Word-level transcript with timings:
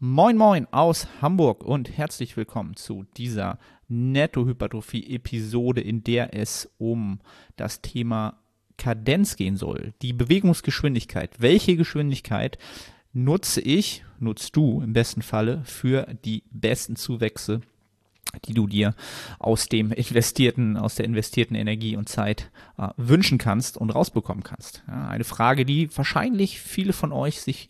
Moin 0.00 0.36
Moin 0.36 0.66
aus 0.72 1.06
Hamburg 1.22 1.62
und 1.62 1.96
herzlich 1.96 2.36
willkommen 2.36 2.74
zu 2.74 3.04
dieser 3.16 3.60
Netto-Hypertrophie-Episode, 3.86 5.80
in 5.80 6.02
der 6.02 6.34
es 6.34 6.68
um 6.78 7.20
das 7.54 7.80
Thema 7.80 8.40
Kadenz 8.76 9.36
gehen 9.36 9.56
soll. 9.56 9.94
Die 10.02 10.12
Bewegungsgeschwindigkeit. 10.12 11.36
Welche 11.38 11.76
Geschwindigkeit 11.76 12.58
nutze 13.12 13.60
ich, 13.60 14.04
nutzt 14.18 14.56
du 14.56 14.80
im 14.80 14.94
besten 14.94 15.22
Falle 15.22 15.62
für 15.64 16.08
die 16.24 16.42
besten 16.50 16.96
Zuwächse 16.96 17.60
die 18.46 18.54
du 18.54 18.66
dir 18.66 18.96
aus 19.38 19.68
dem 19.68 19.92
investierten, 19.92 20.76
aus 20.76 20.96
der 20.96 21.04
investierten 21.04 21.54
Energie 21.54 21.96
und 21.96 22.08
Zeit 22.08 22.50
äh, 22.78 22.88
wünschen 22.96 23.38
kannst 23.38 23.76
und 23.76 23.90
rausbekommen 23.90 24.42
kannst. 24.42 24.82
Ja, 24.88 25.06
eine 25.06 25.22
Frage, 25.22 25.64
die 25.64 25.96
wahrscheinlich 25.96 26.60
viele 26.60 26.92
von 26.92 27.12
euch 27.12 27.40
sich 27.40 27.68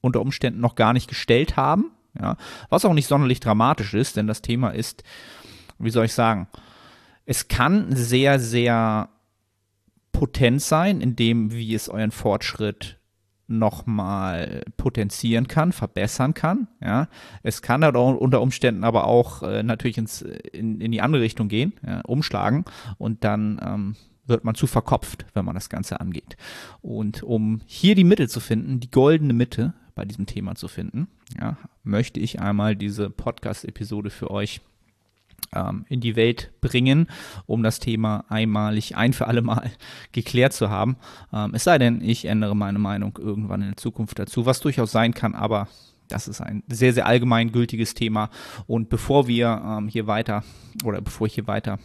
unter 0.00 0.20
Umständen 0.20 0.60
noch 0.60 0.74
gar 0.74 0.92
nicht 0.92 1.08
gestellt 1.08 1.56
haben, 1.56 1.92
ja, 2.18 2.36
was 2.68 2.84
auch 2.84 2.94
nicht 2.94 3.06
sonderlich 3.06 3.40
dramatisch 3.40 3.94
ist, 3.94 4.16
denn 4.16 4.26
das 4.26 4.42
Thema 4.42 4.70
ist, 4.70 5.04
wie 5.78 5.90
soll 5.90 6.06
ich 6.06 6.14
sagen, 6.14 6.48
es 7.24 7.48
kann 7.48 7.94
sehr, 7.94 8.38
sehr 8.40 9.08
potent 10.12 10.60
sein, 10.62 11.00
in 11.00 11.16
dem, 11.16 11.52
wie 11.52 11.74
es 11.74 11.88
euren 11.88 12.10
Fortschritt 12.10 12.98
nochmal 13.46 14.62
potenzieren 14.76 15.48
kann, 15.48 15.72
verbessern 15.72 16.34
kann. 16.34 16.68
Ja. 16.80 17.08
Es 17.42 17.62
kann 17.62 17.84
halt 17.84 17.96
unter 17.96 18.40
Umständen 18.40 18.84
aber 18.84 19.06
auch 19.06 19.42
äh, 19.42 19.62
natürlich 19.62 19.98
ins, 19.98 20.22
in, 20.22 20.80
in 20.80 20.92
die 20.92 21.00
andere 21.00 21.22
Richtung 21.22 21.48
gehen, 21.48 21.72
ja, 21.84 22.00
umschlagen 22.02 22.64
und 22.98 23.24
dann 23.24 23.60
ähm, 23.64 23.96
wird 24.26 24.44
man 24.44 24.54
zu 24.54 24.68
verkopft, 24.68 25.26
wenn 25.34 25.44
man 25.44 25.56
das 25.56 25.68
Ganze 25.68 26.00
angeht. 26.00 26.36
Und 26.80 27.24
um 27.24 27.60
hier 27.66 27.96
die 27.96 28.04
Mitte 28.04 28.28
zu 28.28 28.38
finden, 28.38 28.78
die 28.78 28.90
goldene 28.90 29.32
Mitte 29.32 29.74
bei 29.94 30.04
diesem 30.04 30.26
Thema 30.26 30.54
zu 30.54 30.68
finden, 30.68 31.08
ja, 31.40 31.56
möchte 31.82 32.20
ich 32.20 32.40
einmal 32.40 32.76
diese 32.76 33.10
Podcast-Episode 33.10 34.10
für 34.10 34.30
euch 34.30 34.60
ähm, 35.54 35.84
in 35.88 36.00
die 36.00 36.16
Welt 36.16 36.50
bringen, 36.60 37.08
um 37.46 37.62
das 37.62 37.80
Thema 37.80 38.24
einmalig 38.28 38.96
ein 38.96 39.12
für 39.12 39.26
alle 39.26 39.42
Mal 39.42 39.70
geklärt 40.12 40.52
zu 40.52 40.70
haben. 40.70 40.96
Ähm, 41.32 41.54
es 41.54 41.64
sei 41.64 41.78
denn, 41.78 42.02
ich 42.02 42.24
ändere 42.24 42.56
meine 42.56 42.78
Meinung 42.78 43.18
irgendwann 43.20 43.62
in 43.62 43.68
der 43.68 43.76
Zukunft 43.76 44.18
dazu, 44.18 44.46
was 44.46 44.60
durchaus 44.60 44.92
sein 44.92 45.14
kann, 45.14 45.34
aber 45.34 45.68
das 46.08 46.28
ist 46.28 46.40
ein 46.40 46.62
sehr, 46.68 46.92
sehr 46.92 47.06
allgemein 47.06 47.52
gültiges 47.52 47.94
Thema. 47.94 48.30
Und 48.66 48.88
bevor 48.88 49.28
wir 49.28 49.62
ähm, 49.64 49.88
hier 49.88 50.06
weiter 50.06 50.42
oder 50.84 51.00
bevor 51.00 51.26
ich 51.26 51.34
hier 51.34 51.46
weiter 51.46 51.78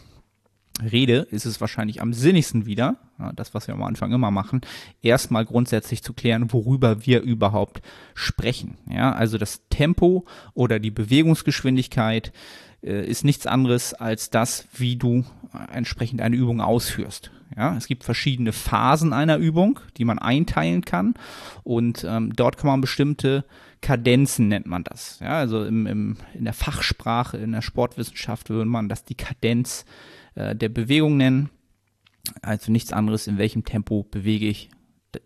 rede, 0.82 1.26
ist 1.30 1.46
es 1.46 1.60
wahrscheinlich 1.60 2.02
am 2.02 2.12
sinnigsten 2.12 2.66
wieder, 2.66 2.96
das, 3.34 3.54
was 3.54 3.66
wir 3.66 3.74
am 3.74 3.82
Anfang 3.82 4.12
immer 4.12 4.30
machen, 4.30 4.60
erstmal 5.02 5.44
grundsätzlich 5.44 6.02
zu 6.02 6.12
klären, 6.12 6.52
worüber 6.52 7.06
wir 7.06 7.22
überhaupt 7.22 7.80
sprechen. 8.14 8.76
Ja, 8.90 9.12
also 9.12 9.38
das 9.38 9.62
Tempo 9.70 10.26
oder 10.54 10.78
die 10.78 10.90
Bewegungsgeschwindigkeit 10.90 12.32
äh, 12.82 13.06
ist 13.06 13.24
nichts 13.24 13.46
anderes 13.46 13.94
als 13.94 14.30
das, 14.30 14.66
wie 14.74 14.96
du 14.96 15.24
entsprechend 15.72 16.20
eine 16.20 16.36
Übung 16.36 16.60
ausführst. 16.60 17.30
Ja, 17.56 17.76
es 17.76 17.86
gibt 17.86 18.04
verschiedene 18.04 18.52
Phasen 18.52 19.12
einer 19.12 19.38
Übung, 19.38 19.80
die 19.96 20.04
man 20.04 20.18
einteilen 20.18 20.84
kann 20.84 21.14
und 21.62 22.04
ähm, 22.06 22.34
dort 22.34 22.58
kann 22.58 22.68
man 22.68 22.80
bestimmte 22.80 23.44
Kadenzen 23.80 24.48
nennt 24.48 24.66
man 24.66 24.84
das. 24.84 25.20
Ja, 25.20 25.38
also 25.38 25.64
im, 25.64 25.86
im, 25.86 26.16
in 26.34 26.44
der 26.44 26.52
Fachsprache, 26.52 27.36
in 27.36 27.52
der 27.52 27.62
Sportwissenschaft 27.62 28.50
würde 28.50 28.68
man 28.68 28.88
das 28.88 29.04
die 29.04 29.14
Kadenz 29.14 29.84
äh, 29.84 30.15
der 30.36 30.68
Bewegung 30.68 31.16
nennen. 31.16 31.50
Also 32.42 32.70
nichts 32.70 32.92
anderes, 32.92 33.26
in 33.26 33.38
welchem 33.38 33.64
Tempo 33.64 34.04
bewege 34.04 34.46
ich 34.46 34.70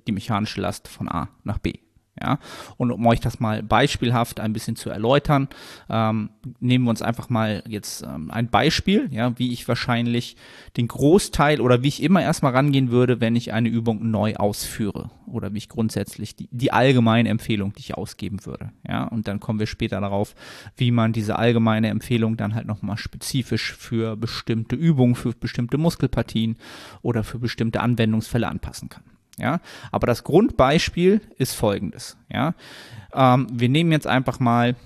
die 0.06 0.12
mechanische 0.12 0.60
Last 0.60 0.88
von 0.88 1.08
A 1.08 1.28
nach 1.44 1.58
B. 1.58 1.74
Ja, 2.22 2.38
und 2.76 2.90
um 2.90 3.06
euch 3.06 3.20
das 3.20 3.40
mal 3.40 3.62
beispielhaft 3.62 4.40
ein 4.40 4.52
bisschen 4.52 4.76
zu 4.76 4.90
erläutern, 4.90 5.48
ähm, 5.88 6.30
nehmen 6.60 6.84
wir 6.84 6.90
uns 6.90 7.00
einfach 7.00 7.30
mal 7.30 7.62
jetzt 7.66 8.02
ähm, 8.02 8.30
ein 8.30 8.48
Beispiel, 8.48 9.08
ja, 9.10 9.38
wie 9.38 9.52
ich 9.52 9.66
wahrscheinlich 9.68 10.36
den 10.76 10.86
Großteil 10.86 11.62
oder 11.62 11.82
wie 11.82 11.88
ich 11.88 12.02
immer 12.02 12.22
erstmal 12.22 12.52
rangehen 12.52 12.90
würde, 12.90 13.22
wenn 13.22 13.36
ich 13.36 13.54
eine 13.54 13.70
Übung 13.70 14.10
neu 14.10 14.36
ausführe 14.36 15.10
oder 15.26 15.54
wie 15.54 15.58
ich 15.58 15.70
grundsätzlich 15.70 16.36
die, 16.36 16.48
die 16.50 16.72
allgemeine 16.72 17.30
Empfehlung, 17.30 17.72
die 17.72 17.80
ich 17.80 17.94
ausgeben 17.94 18.44
würde. 18.44 18.70
Ja, 18.86 19.04
und 19.04 19.26
dann 19.26 19.40
kommen 19.40 19.58
wir 19.58 19.66
später 19.66 20.00
darauf, 20.00 20.34
wie 20.76 20.90
man 20.90 21.12
diese 21.12 21.36
allgemeine 21.36 21.88
Empfehlung 21.88 22.36
dann 22.36 22.54
halt 22.54 22.66
nochmal 22.66 22.98
spezifisch 22.98 23.72
für 23.72 24.16
bestimmte 24.16 24.76
Übungen, 24.76 25.14
für 25.14 25.32
bestimmte 25.32 25.78
Muskelpartien 25.78 26.56
oder 27.02 27.24
für 27.24 27.38
bestimmte 27.38 27.80
Anwendungsfälle 27.80 28.48
anpassen 28.48 28.90
kann. 28.90 29.04
Ja, 29.40 29.60
aber 29.90 30.06
das 30.06 30.22
Grundbeispiel 30.24 31.20
ist 31.38 31.54
folgendes. 31.54 32.16
Ja, 32.32 32.54
ähm, 33.14 33.46
wir 33.50 33.68
nehmen 33.68 33.92
jetzt 33.92 34.06
einfach 34.06 34.38
mal 34.38 34.76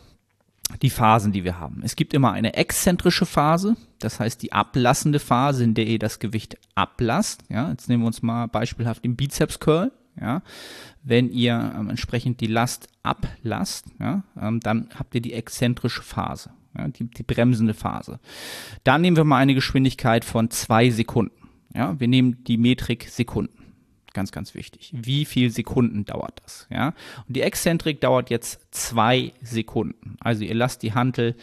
die 0.82 0.90
Phasen, 0.90 1.32
die 1.32 1.44
wir 1.44 1.60
haben. 1.60 1.82
Es 1.84 1.96
gibt 1.96 2.14
immer 2.14 2.32
eine 2.32 2.54
exzentrische 2.54 3.26
Phase, 3.26 3.76
das 3.98 4.20
heißt 4.20 4.42
die 4.42 4.52
ablassende 4.52 5.18
Phase, 5.18 5.64
in 5.64 5.74
der 5.74 5.86
ihr 5.86 5.98
das 5.98 6.18
Gewicht 6.18 6.56
ablasst. 6.74 7.44
Ja, 7.48 7.70
jetzt 7.70 7.88
nehmen 7.88 8.02
wir 8.02 8.06
uns 8.06 8.22
mal 8.22 8.46
beispielhaft 8.46 9.04
den 9.04 9.16
Bizeps 9.16 9.60
Curl. 9.60 9.92
Ja, 10.20 10.42
wenn 11.02 11.30
ihr 11.30 11.74
ähm, 11.76 11.90
entsprechend 11.90 12.40
die 12.40 12.46
Last 12.46 12.88
ablasst, 13.02 13.86
ja, 13.98 14.22
ähm, 14.40 14.60
dann 14.60 14.88
habt 14.96 15.14
ihr 15.16 15.20
die 15.20 15.32
exzentrische 15.32 16.02
Phase, 16.02 16.50
ja, 16.78 16.86
die, 16.86 17.10
die 17.10 17.24
bremsende 17.24 17.74
Phase. 17.74 18.20
Dann 18.84 19.00
nehmen 19.00 19.16
wir 19.16 19.24
mal 19.24 19.38
eine 19.38 19.54
Geschwindigkeit 19.54 20.24
von 20.24 20.50
zwei 20.50 20.90
Sekunden. 20.90 21.34
Ja, 21.74 21.98
wir 21.98 22.06
nehmen 22.06 22.44
die 22.44 22.58
Metrik 22.58 23.08
Sekunden. 23.08 23.63
Ganz, 24.14 24.32
ganz 24.32 24.54
wichtig. 24.54 24.92
Wie 24.94 25.24
viel 25.24 25.50
Sekunden 25.50 26.04
dauert 26.04 26.40
das? 26.44 26.66
Ja? 26.70 26.94
Und 27.26 27.36
die 27.36 27.42
Exzentrik 27.42 28.00
dauert 28.00 28.30
jetzt 28.30 28.60
zwei 28.70 29.32
Sekunden. 29.42 30.16
Also 30.20 30.44
ihr 30.44 30.54
lasst 30.54 30.82
die 30.82 30.94
Hantel 30.94 31.34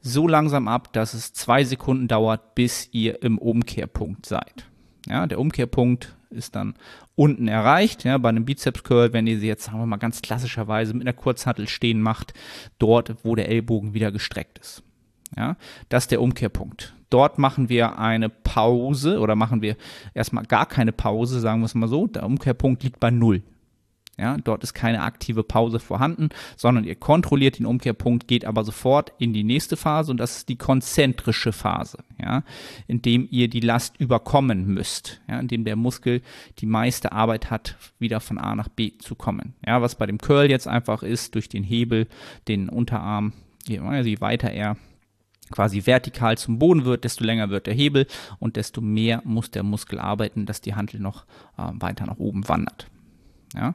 so 0.00 0.26
langsam 0.26 0.68
ab, 0.68 0.92
dass 0.92 1.12
es 1.12 1.32
zwei 1.32 1.64
Sekunden 1.64 2.08
dauert, 2.08 2.54
bis 2.54 2.88
ihr 2.92 3.22
im 3.22 3.36
Umkehrpunkt 3.36 4.24
seid. 4.24 4.66
Ja, 5.08 5.26
der 5.26 5.40
Umkehrpunkt 5.40 6.14
ist 6.30 6.54
dann 6.54 6.74
unten 7.16 7.48
erreicht. 7.48 8.04
Ja, 8.04 8.16
bei 8.16 8.28
einem 8.28 8.44
Bizeps 8.44 8.84
Curl, 8.84 9.12
wenn 9.12 9.26
ihr 9.26 9.40
sie 9.40 9.48
jetzt, 9.48 9.64
sagen 9.64 9.78
wir 9.78 9.86
mal, 9.86 9.96
ganz 9.96 10.22
klassischerweise 10.22 10.94
mit 10.94 11.02
einer 11.02 11.12
Kurzhantel 11.12 11.68
stehen 11.68 12.00
macht, 12.00 12.32
dort, 12.78 13.16
wo 13.24 13.34
der 13.34 13.48
Ellbogen 13.48 13.92
wieder 13.92 14.12
gestreckt 14.12 14.58
ist. 14.58 14.84
Ja, 15.36 15.56
das 15.88 16.04
ist 16.04 16.12
der 16.12 16.22
Umkehrpunkt. 16.22 16.94
Dort 17.10 17.38
machen 17.38 17.68
wir 17.68 17.98
eine 17.98 18.28
Pause 18.28 19.18
oder 19.18 19.36
machen 19.36 19.62
wir 19.62 19.76
erstmal 20.14 20.44
gar 20.44 20.66
keine 20.66 20.92
Pause, 20.92 21.40
sagen 21.40 21.60
wir 21.60 21.66
es 21.66 21.74
mal 21.74 21.88
so. 21.88 22.06
Der 22.06 22.24
Umkehrpunkt 22.24 22.82
liegt 22.82 23.00
bei 23.00 23.10
null. 23.10 23.42
Ja, 24.20 24.36
dort 24.36 24.62
ist 24.62 24.74
keine 24.74 25.00
aktive 25.00 25.42
Pause 25.42 25.78
vorhanden, 25.78 26.28
sondern 26.54 26.84
ihr 26.84 26.94
kontrolliert 26.94 27.58
den 27.58 27.64
Umkehrpunkt, 27.64 28.28
geht 28.28 28.44
aber 28.44 28.64
sofort 28.64 29.14
in 29.18 29.32
die 29.32 29.44
nächste 29.44 29.78
Phase 29.78 30.10
und 30.10 30.18
das 30.18 30.36
ist 30.36 30.50
die 30.50 30.56
konzentrische 30.56 31.52
Phase, 31.52 31.98
ja, 32.20 32.42
indem 32.86 33.26
ihr 33.30 33.48
die 33.48 33.60
Last 33.60 33.98
überkommen 33.98 34.66
müsst, 34.66 35.22
ja, 35.26 35.40
indem 35.40 35.64
der 35.64 35.76
Muskel 35.76 36.20
die 36.58 36.66
meiste 36.66 37.12
Arbeit 37.12 37.50
hat, 37.50 37.76
wieder 37.98 38.20
von 38.20 38.36
A 38.36 38.54
nach 38.54 38.68
B 38.68 38.92
zu 38.98 39.14
kommen. 39.14 39.54
Ja, 39.66 39.80
was 39.80 39.94
bei 39.94 40.04
dem 40.04 40.18
Curl 40.18 40.50
jetzt 40.50 40.68
einfach 40.68 41.02
ist, 41.02 41.34
durch 41.34 41.48
den 41.48 41.64
Hebel, 41.64 42.06
den 42.46 42.68
Unterarm, 42.68 43.32
je 43.66 43.80
weiter 44.20 44.50
er 44.50 44.76
quasi 45.50 45.86
vertikal 45.86 46.38
zum 46.38 46.58
Boden 46.58 46.84
wird, 46.84 47.04
desto 47.04 47.24
länger 47.24 47.50
wird 47.50 47.66
der 47.66 47.74
Hebel 47.74 48.06
und 48.38 48.56
desto 48.56 48.80
mehr 48.80 49.22
muss 49.24 49.50
der 49.50 49.62
Muskel 49.62 49.98
arbeiten, 49.98 50.46
dass 50.46 50.60
die 50.60 50.74
Handel 50.74 51.00
noch 51.00 51.24
äh, 51.58 51.62
weiter 51.74 52.06
nach 52.06 52.18
oben 52.18 52.48
wandert. 52.48 52.88
Ja. 53.54 53.74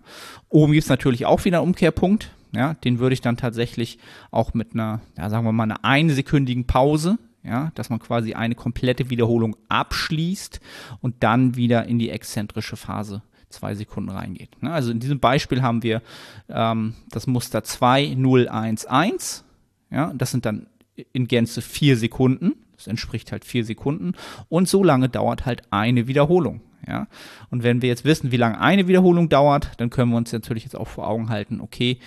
Oben 0.49 0.73
gibt 0.73 0.83
es 0.83 0.89
natürlich 0.89 1.25
auch 1.25 1.45
wieder 1.45 1.59
einen 1.59 1.67
Umkehrpunkt. 1.67 2.31
Ja, 2.53 2.73
den 2.73 2.99
würde 2.99 3.13
ich 3.13 3.21
dann 3.21 3.35
tatsächlich 3.35 3.99
auch 4.31 4.53
mit 4.53 4.73
einer, 4.73 5.01
ja, 5.17 5.29
sagen 5.29 5.45
wir 5.45 5.51
mal, 5.51 5.63
einer 5.63 5.83
einsekündigen 5.83 6.65
Pause, 6.65 7.17
ja, 7.43 7.71
dass 7.75 7.89
man 7.89 7.99
quasi 7.99 8.33
eine 8.33 8.55
komplette 8.55 9.09
Wiederholung 9.09 9.57
abschließt 9.67 10.61
und 11.01 11.15
dann 11.21 11.55
wieder 11.55 11.85
in 11.85 11.99
die 11.99 12.09
exzentrische 12.09 12.77
Phase 12.77 13.21
zwei 13.49 13.75
Sekunden 13.75 14.09
reingeht. 14.09 14.61
Ne? 14.61 14.71
Also 14.71 14.91
in 14.91 14.99
diesem 14.99 15.19
Beispiel 15.19 15.61
haben 15.61 15.83
wir 15.83 16.01
ähm, 16.49 16.95
das 17.09 17.27
Muster 17.27 17.63
2, 17.63 18.15
0, 18.15 18.47
1, 18.47 18.85
1. 18.85 19.43
Ja, 19.91 20.13
das 20.15 20.31
sind 20.31 20.45
dann 20.45 20.67
in 21.13 21.27
Gänze 21.27 21.61
vier 21.61 21.97
Sekunden. 21.97 22.53
Das 22.75 22.87
entspricht 22.87 23.31
halt 23.31 23.45
vier 23.45 23.63
Sekunden. 23.63 24.13
Und 24.49 24.67
so 24.67 24.83
lange 24.83 25.09
dauert 25.09 25.45
halt 25.45 25.63
eine 25.71 26.07
Wiederholung. 26.07 26.61
Ja? 26.87 27.07
Und 27.49 27.63
wenn 27.63 27.81
wir 27.81 27.89
jetzt 27.89 28.05
wissen, 28.05 28.31
wie 28.31 28.37
lange 28.37 28.59
eine 28.59 28.87
Wiederholung 28.87 29.29
dauert, 29.29 29.71
dann 29.77 29.89
können 29.89 30.11
wir 30.11 30.17
uns 30.17 30.31
natürlich 30.31 30.63
jetzt 30.63 30.75
auch 30.75 30.87
vor 30.87 31.07
Augen 31.07 31.29
halten, 31.29 31.61
okay, 31.61 31.99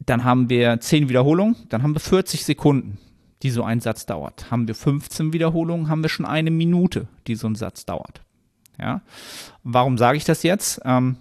dann 0.00 0.24
haben 0.24 0.50
wir 0.50 0.80
zehn 0.80 1.08
Wiederholungen, 1.08 1.56
dann 1.70 1.82
haben 1.82 1.94
wir 1.94 2.00
40 2.00 2.44
Sekunden, 2.44 2.98
die 3.42 3.50
so 3.50 3.62
ein 3.62 3.80
Satz 3.80 4.06
dauert. 4.06 4.50
Haben 4.50 4.68
wir 4.68 4.74
15 4.74 5.32
Wiederholungen, 5.32 5.88
haben 5.88 6.02
wir 6.02 6.10
schon 6.10 6.26
eine 6.26 6.50
Minute, 6.50 7.08
die 7.26 7.36
so 7.36 7.46
ein 7.46 7.54
Satz 7.54 7.86
dauert. 7.86 8.22
Ja? 8.78 9.02
Warum 9.62 9.98
sage 9.98 10.18
ich 10.18 10.24
das 10.24 10.42
jetzt? 10.42 10.80
Ähm, 10.84 11.16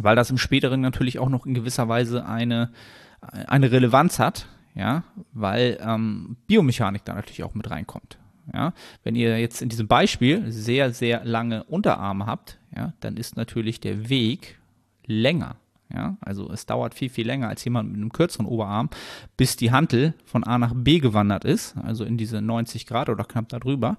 weil 0.00 0.16
das 0.16 0.30
im 0.30 0.38
späteren 0.38 0.80
natürlich 0.80 1.18
auch 1.18 1.28
noch 1.28 1.46
in 1.46 1.54
gewisser 1.54 1.88
Weise 1.88 2.26
eine, 2.26 2.72
eine 3.20 3.70
Relevanz 3.70 4.18
hat 4.18 4.46
ja, 4.74 5.04
weil 5.32 5.78
ähm, 5.80 6.36
Biomechanik 6.46 7.04
da 7.04 7.14
natürlich 7.14 7.42
auch 7.42 7.54
mit 7.54 7.70
reinkommt. 7.70 8.18
Ja, 8.52 8.72
wenn 9.04 9.14
ihr 9.14 9.38
jetzt 9.38 9.62
in 9.62 9.68
diesem 9.68 9.86
Beispiel 9.86 10.50
sehr, 10.50 10.92
sehr 10.92 11.24
lange 11.24 11.64
Unterarme 11.64 12.26
habt, 12.26 12.58
ja, 12.74 12.94
dann 13.00 13.16
ist 13.16 13.36
natürlich 13.36 13.80
der 13.80 14.08
Weg 14.08 14.58
länger. 15.06 15.56
Ja, 15.92 16.16
also 16.20 16.50
es 16.52 16.66
dauert 16.66 16.94
viel, 16.94 17.08
viel 17.08 17.26
länger 17.26 17.48
als 17.48 17.64
jemand 17.64 17.90
mit 17.90 17.96
einem 17.96 18.12
kürzeren 18.12 18.46
Oberarm, 18.46 18.90
bis 19.36 19.56
die 19.56 19.72
Hantel 19.72 20.14
von 20.24 20.44
A 20.44 20.56
nach 20.56 20.72
B 20.74 21.00
gewandert 21.00 21.44
ist, 21.44 21.76
also 21.78 22.04
in 22.04 22.16
diese 22.16 22.40
90 22.40 22.86
Grad 22.86 23.08
oder 23.08 23.24
knapp 23.24 23.48
darüber. 23.48 23.98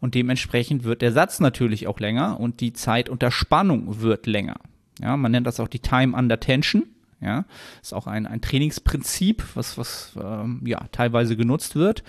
Und 0.00 0.14
dementsprechend 0.14 0.84
wird 0.84 1.00
der 1.00 1.12
Satz 1.12 1.40
natürlich 1.40 1.86
auch 1.86 2.00
länger 2.00 2.38
und 2.38 2.60
die 2.60 2.74
Zeit 2.74 3.08
unter 3.08 3.30
Spannung 3.30 4.02
wird 4.02 4.26
länger. 4.26 4.56
Ja, 5.00 5.16
man 5.16 5.32
nennt 5.32 5.46
das 5.46 5.58
auch 5.58 5.68
die 5.68 5.78
Time 5.78 6.16
under 6.16 6.38
Tension. 6.38 6.84
Ja, 7.22 7.44
ist 7.80 7.94
auch 7.94 8.08
ein, 8.08 8.26
ein 8.26 8.40
Trainingsprinzip, 8.40 9.44
was, 9.54 9.78
was 9.78 10.18
ähm, 10.20 10.60
ja, 10.64 10.88
teilweise 10.90 11.36
genutzt 11.36 11.76
wird, 11.76 12.02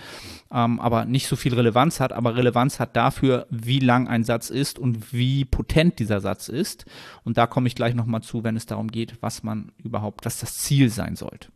ähm, 0.50 0.80
aber 0.80 1.04
nicht 1.04 1.28
so 1.28 1.36
viel 1.36 1.54
Relevanz 1.54 2.00
hat, 2.00 2.12
aber 2.12 2.34
Relevanz 2.34 2.80
hat 2.80 2.96
dafür, 2.96 3.46
wie 3.48 3.78
lang 3.78 4.08
ein 4.08 4.24
Satz 4.24 4.50
ist 4.50 4.76
und 4.76 5.12
wie 5.12 5.44
potent 5.44 6.00
dieser 6.00 6.20
Satz 6.20 6.48
ist. 6.48 6.84
Und 7.22 7.38
da 7.38 7.46
komme 7.46 7.68
ich 7.68 7.76
gleich 7.76 7.94
nochmal 7.94 8.22
zu, 8.22 8.42
wenn 8.42 8.56
es 8.56 8.66
darum 8.66 8.88
geht, 8.88 9.22
was 9.22 9.44
man 9.44 9.70
überhaupt, 9.78 10.26
was 10.26 10.40
das 10.40 10.58
Ziel 10.58 10.90
sein 10.90 11.14
sollte. 11.14 11.48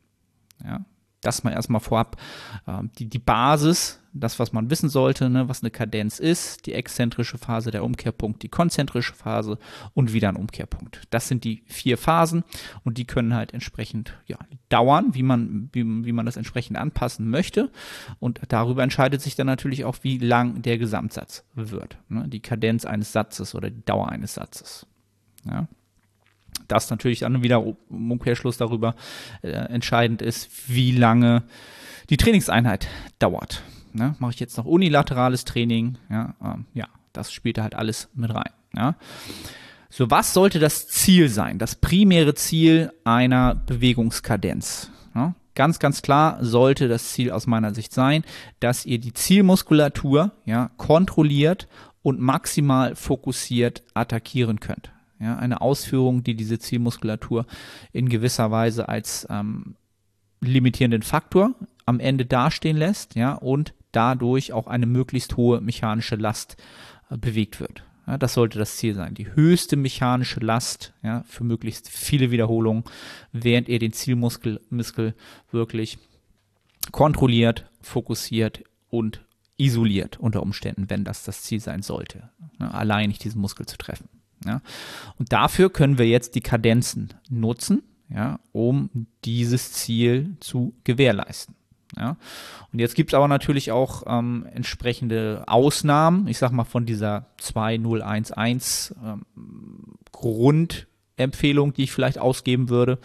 Ja, 0.64 0.84
das 1.20 1.44
mal 1.44 1.52
erstmal 1.52 1.80
vorab. 1.80 2.16
Ähm, 2.66 2.90
die, 2.98 3.08
die 3.08 3.18
Basis, 3.18 4.00
das, 4.12 4.38
was 4.38 4.52
man 4.52 4.70
wissen 4.70 4.88
sollte, 4.88 5.28
ne, 5.28 5.48
was 5.48 5.62
eine 5.62 5.70
Kadenz 5.70 6.18
ist, 6.18 6.66
die 6.66 6.72
exzentrische 6.72 7.38
Phase, 7.38 7.70
der 7.70 7.84
Umkehrpunkt, 7.84 8.42
die 8.42 8.48
konzentrische 8.48 9.14
Phase 9.14 9.58
und 9.94 10.12
wieder 10.12 10.28
ein 10.28 10.36
Umkehrpunkt. 10.36 11.02
Das 11.10 11.28
sind 11.28 11.44
die 11.44 11.62
vier 11.66 11.98
Phasen 11.98 12.44
und 12.84 12.98
die 12.98 13.04
können 13.04 13.34
halt 13.34 13.52
entsprechend 13.52 14.14
ja, 14.26 14.38
dauern, 14.68 15.14
wie 15.14 15.22
man, 15.22 15.70
wie, 15.72 15.84
wie 16.04 16.12
man 16.12 16.26
das 16.26 16.36
entsprechend 16.36 16.76
anpassen 16.78 17.28
möchte. 17.30 17.70
Und 18.18 18.40
darüber 18.48 18.82
entscheidet 18.82 19.20
sich 19.20 19.34
dann 19.34 19.46
natürlich 19.46 19.84
auch, 19.84 19.96
wie 20.02 20.18
lang 20.18 20.62
der 20.62 20.78
Gesamtsatz 20.78 21.44
wird. 21.54 21.98
Ne, 22.08 22.28
die 22.28 22.40
Kadenz 22.40 22.84
eines 22.84 23.12
Satzes 23.12 23.54
oder 23.54 23.70
die 23.70 23.84
Dauer 23.84 24.08
eines 24.08 24.34
Satzes. 24.34 24.86
Ja 25.44 25.68
das 26.68 26.90
natürlich 26.90 27.20
dann 27.20 27.42
wieder 27.42 27.64
im 27.90 28.12
Umkehrschluss 28.12 28.56
darüber 28.56 28.94
äh, 29.42 29.48
entscheidend 29.50 30.22
ist, 30.22 30.50
wie 30.68 30.92
lange 30.92 31.42
die 32.10 32.16
Trainingseinheit 32.16 32.88
dauert. 33.18 33.62
Ne? 33.92 34.14
Mache 34.18 34.32
ich 34.32 34.40
jetzt 34.40 34.56
noch 34.56 34.64
unilaterales 34.64 35.44
Training? 35.44 35.98
Ja, 36.10 36.34
ähm, 36.42 36.66
ja, 36.74 36.86
das 37.12 37.32
spielt 37.32 37.58
halt 37.58 37.74
alles 37.74 38.08
mit 38.14 38.34
rein. 38.34 38.52
Ja? 38.76 38.94
So, 39.90 40.10
was 40.10 40.34
sollte 40.34 40.58
das 40.58 40.86
Ziel 40.88 41.28
sein? 41.28 41.58
Das 41.58 41.74
primäre 41.74 42.34
Ziel 42.34 42.92
einer 43.04 43.54
Bewegungskadenz. 43.54 44.90
Ja? 45.14 45.34
Ganz, 45.54 45.78
ganz 45.78 46.02
klar 46.02 46.38
sollte 46.44 46.88
das 46.88 47.12
Ziel 47.12 47.30
aus 47.30 47.46
meiner 47.46 47.74
Sicht 47.74 47.92
sein, 47.92 48.22
dass 48.60 48.86
ihr 48.86 48.98
die 48.98 49.12
Zielmuskulatur 49.12 50.32
ja, 50.44 50.70
kontrolliert 50.76 51.66
und 52.02 52.20
maximal 52.20 52.94
fokussiert 52.94 53.82
attackieren 53.94 54.60
könnt. 54.60 54.92
Ja, 55.20 55.36
eine 55.36 55.60
Ausführung, 55.60 56.22
die 56.22 56.34
diese 56.34 56.58
Zielmuskulatur 56.58 57.46
in 57.92 58.08
gewisser 58.08 58.50
Weise 58.50 58.88
als 58.88 59.26
ähm, 59.30 59.74
limitierenden 60.40 61.02
Faktor 61.02 61.54
am 61.86 62.00
Ende 62.00 62.24
dastehen 62.24 62.76
lässt, 62.76 63.16
ja, 63.16 63.34
und 63.34 63.74
dadurch 63.92 64.52
auch 64.52 64.66
eine 64.66 64.86
möglichst 64.86 65.36
hohe 65.36 65.60
mechanische 65.60 66.16
Last 66.16 66.56
äh, 67.10 67.16
bewegt 67.16 67.60
wird. 67.60 67.82
Ja, 68.06 68.16
das 68.16 68.34
sollte 68.34 68.58
das 68.58 68.76
Ziel 68.76 68.94
sein. 68.94 69.14
Die 69.14 69.34
höchste 69.34 69.76
mechanische 69.76 70.40
Last 70.40 70.94
ja, 71.02 71.24
für 71.28 71.44
möglichst 71.44 71.90
viele 71.90 72.30
Wiederholungen, 72.30 72.84
während 73.32 73.68
ihr 73.68 73.78
den 73.78 73.92
Zielmuskel 73.92 74.60
Muskel 74.70 75.14
wirklich 75.50 75.98
kontrolliert, 76.90 77.66
fokussiert 77.82 78.64
und 78.88 79.24
isoliert 79.58 80.18
unter 80.18 80.42
Umständen, 80.42 80.88
wenn 80.88 81.04
das 81.04 81.24
das 81.24 81.42
Ziel 81.42 81.60
sein 81.60 81.82
sollte, 81.82 82.30
ja, 82.60 82.70
allein 82.70 83.08
nicht 83.08 83.24
diesen 83.24 83.40
Muskel 83.40 83.66
zu 83.66 83.76
treffen. 83.76 84.08
Ja. 84.44 84.60
Und 85.18 85.32
dafür 85.32 85.70
können 85.70 85.98
wir 85.98 86.06
jetzt 86.06 86.34
die 86.34 86.40
Kadenzen 86.40 87.14
nutzen, 87.28 87.82
ja, 88.08 88.40
um 88.52 89.06
dieses 89.24 89.72
Ziel 89.72 90.36
zu 90.40 90.74
gewährleisten. 90.84 91.54
Ja. 91.96 92.16
Und 92.72 92.78
jetzt 92.78 92.94
gibt 92.94 93.10
es 93.10 93.14
aber 93.14 93.28
natürlich 93.28 93.72
auch 93.72 94.02
ähm, 94.06 94.46
entsprechende 94.52 95.44
Ausnahmen, 95.46 96.28
ich 96.28 96.38
sag 96.38 96.52
mal 96.52 96.64
von 96.64 96.86
dieser 96.86 97.26
2011 97.38 98.94
ähm, 99.02 99.24
Grundempfehlung, 100.12 101.72
die 101.72 101.84
ich 101.84 101.92
vielleicht 101.92 102.18
ausgeben 102.18 102.68
würde. 102.68 102.98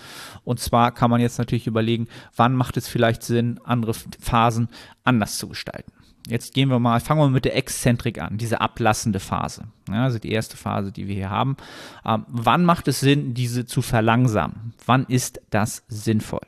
Und 0.44 0.59
zwar 0.59 0.91
kann 0.91 1.09
man 1.09 1.21
jetzt 1.21 1.38
natürlich 1.38 1.68
überlegen, 1.68 2.07
wann 2.35 2.56
macht 2.56 2.75
es 2.75 2.88
vielleicht 2.88 3.24
Sinn, 3.24 3.59
andere 3.63 3.94
Phasen 3.94 4.68
anders 5.03 5.38
zu 5.38 5.47
gestalten. 5.47 5.93
Jetzt 6.27 6.53
gehen 6.53 6.69
wir 6.69 6.79
mal, 6.79 6.99
fangen 6.99 7.21
wir 7.21 7.29
mit 7.29 7.45
der 7.45 7.55
Exzentrik 7.55 8.21
an, 8.21 8.37
diese 8.37 8.61
ablassende 8.61 9.19
Phase. 9.19 9.65
Ja, 9.89 10.03
also 10.03 10.19
die 10.19 10.31
erste 10.31 10.55
Phase, 10.55 10.91
die 10.91 11.07
wir 11.07 11.15
hier 11.15 11.29
haben. 11.29 11.57
Ähm, 12.05 12.25
wann 12.29 12.63
macht 12.63 12.87
es 12.87 13.01
Sinn, 13.01 13.33
diese 13.33 13.65
zu 13.65 13.81
verlangsamen? 13.81 14.73
Wann 14.85 15.05
ist 15.05 15.41
das 15.49 15.83
sinnvoll? 15.89 16.41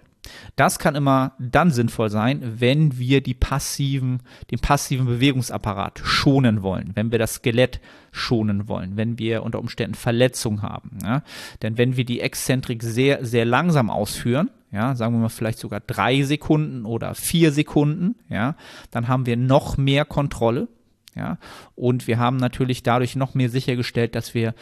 Das 0.55 0.79
kann 0.79 0.95
immer 0.95 1.33
dann 1.39 1.71
sinnvoll 1.71 2.09
sein, 2.09 2.41
wenn 2.59 2.97
wir 2.97 3.21
die 3.21 3.33
passiven, 3.33 4.21
den 4.51 4.59
passiven 4.59 5.05
Bewegungsapparat 5.05 6.01
schonen 6.03 6.61
wollen, 6.61 6.91
wenn 6.95 7.11
wir 7.11 7.19
das 7.19 7.35
Skelett 7.35 7.79
schonen 8.11 8.67
wollen, 8.67 8.97
wenn 8.97 9.19
wir 9.19 9.43
unter 9.43 9.59
Umständen 9.59 9.95
Verletzungen 9.95 10.61
haben. 10.61 10.97
Ja? 11.03 11.21
Denn 11.61 11.77
wenn 11.77 11.97
wir 11.97 12.05
die 12.05 12.21
Exzentrik 12.21 12.81
sehr, 12.83 13.25
sehr 13.25 13.45
langsam 13.45 13.89
ausführen, 13.89 14.49
ja, 14.75 14.93
sagen 14.93 15.13
wir 15.15 15.19
mal 15.19 15.29
vielleicht 15.29 15.59
sogar 15.59 15.79
drei 15.79 16.23
Sekunden 16.23 16.85
oder 16.85 17.15
vier 17.15 17.53
Sekunden, 17.53 18.15
ja, 18.27 18.55
dann 18.91 19.07
haben 19.07 19.25
wir 19.25 19.37
noch 19.37 19.77
mehr 19.77 20.03
Kontrolle, 20.03 20.67
ja, 21.15 21.37
und 21.75 22.07
wir 22.07 22.19
haben 22.19 22.35
natürlich 22.35 22.83
dadurch 22.83 23.15
noch 23.15 23.35
mehr 23.35 23.49
sichergestellt, 23.49 24.15
dass 24.15 24.33
wir 24.33 24.53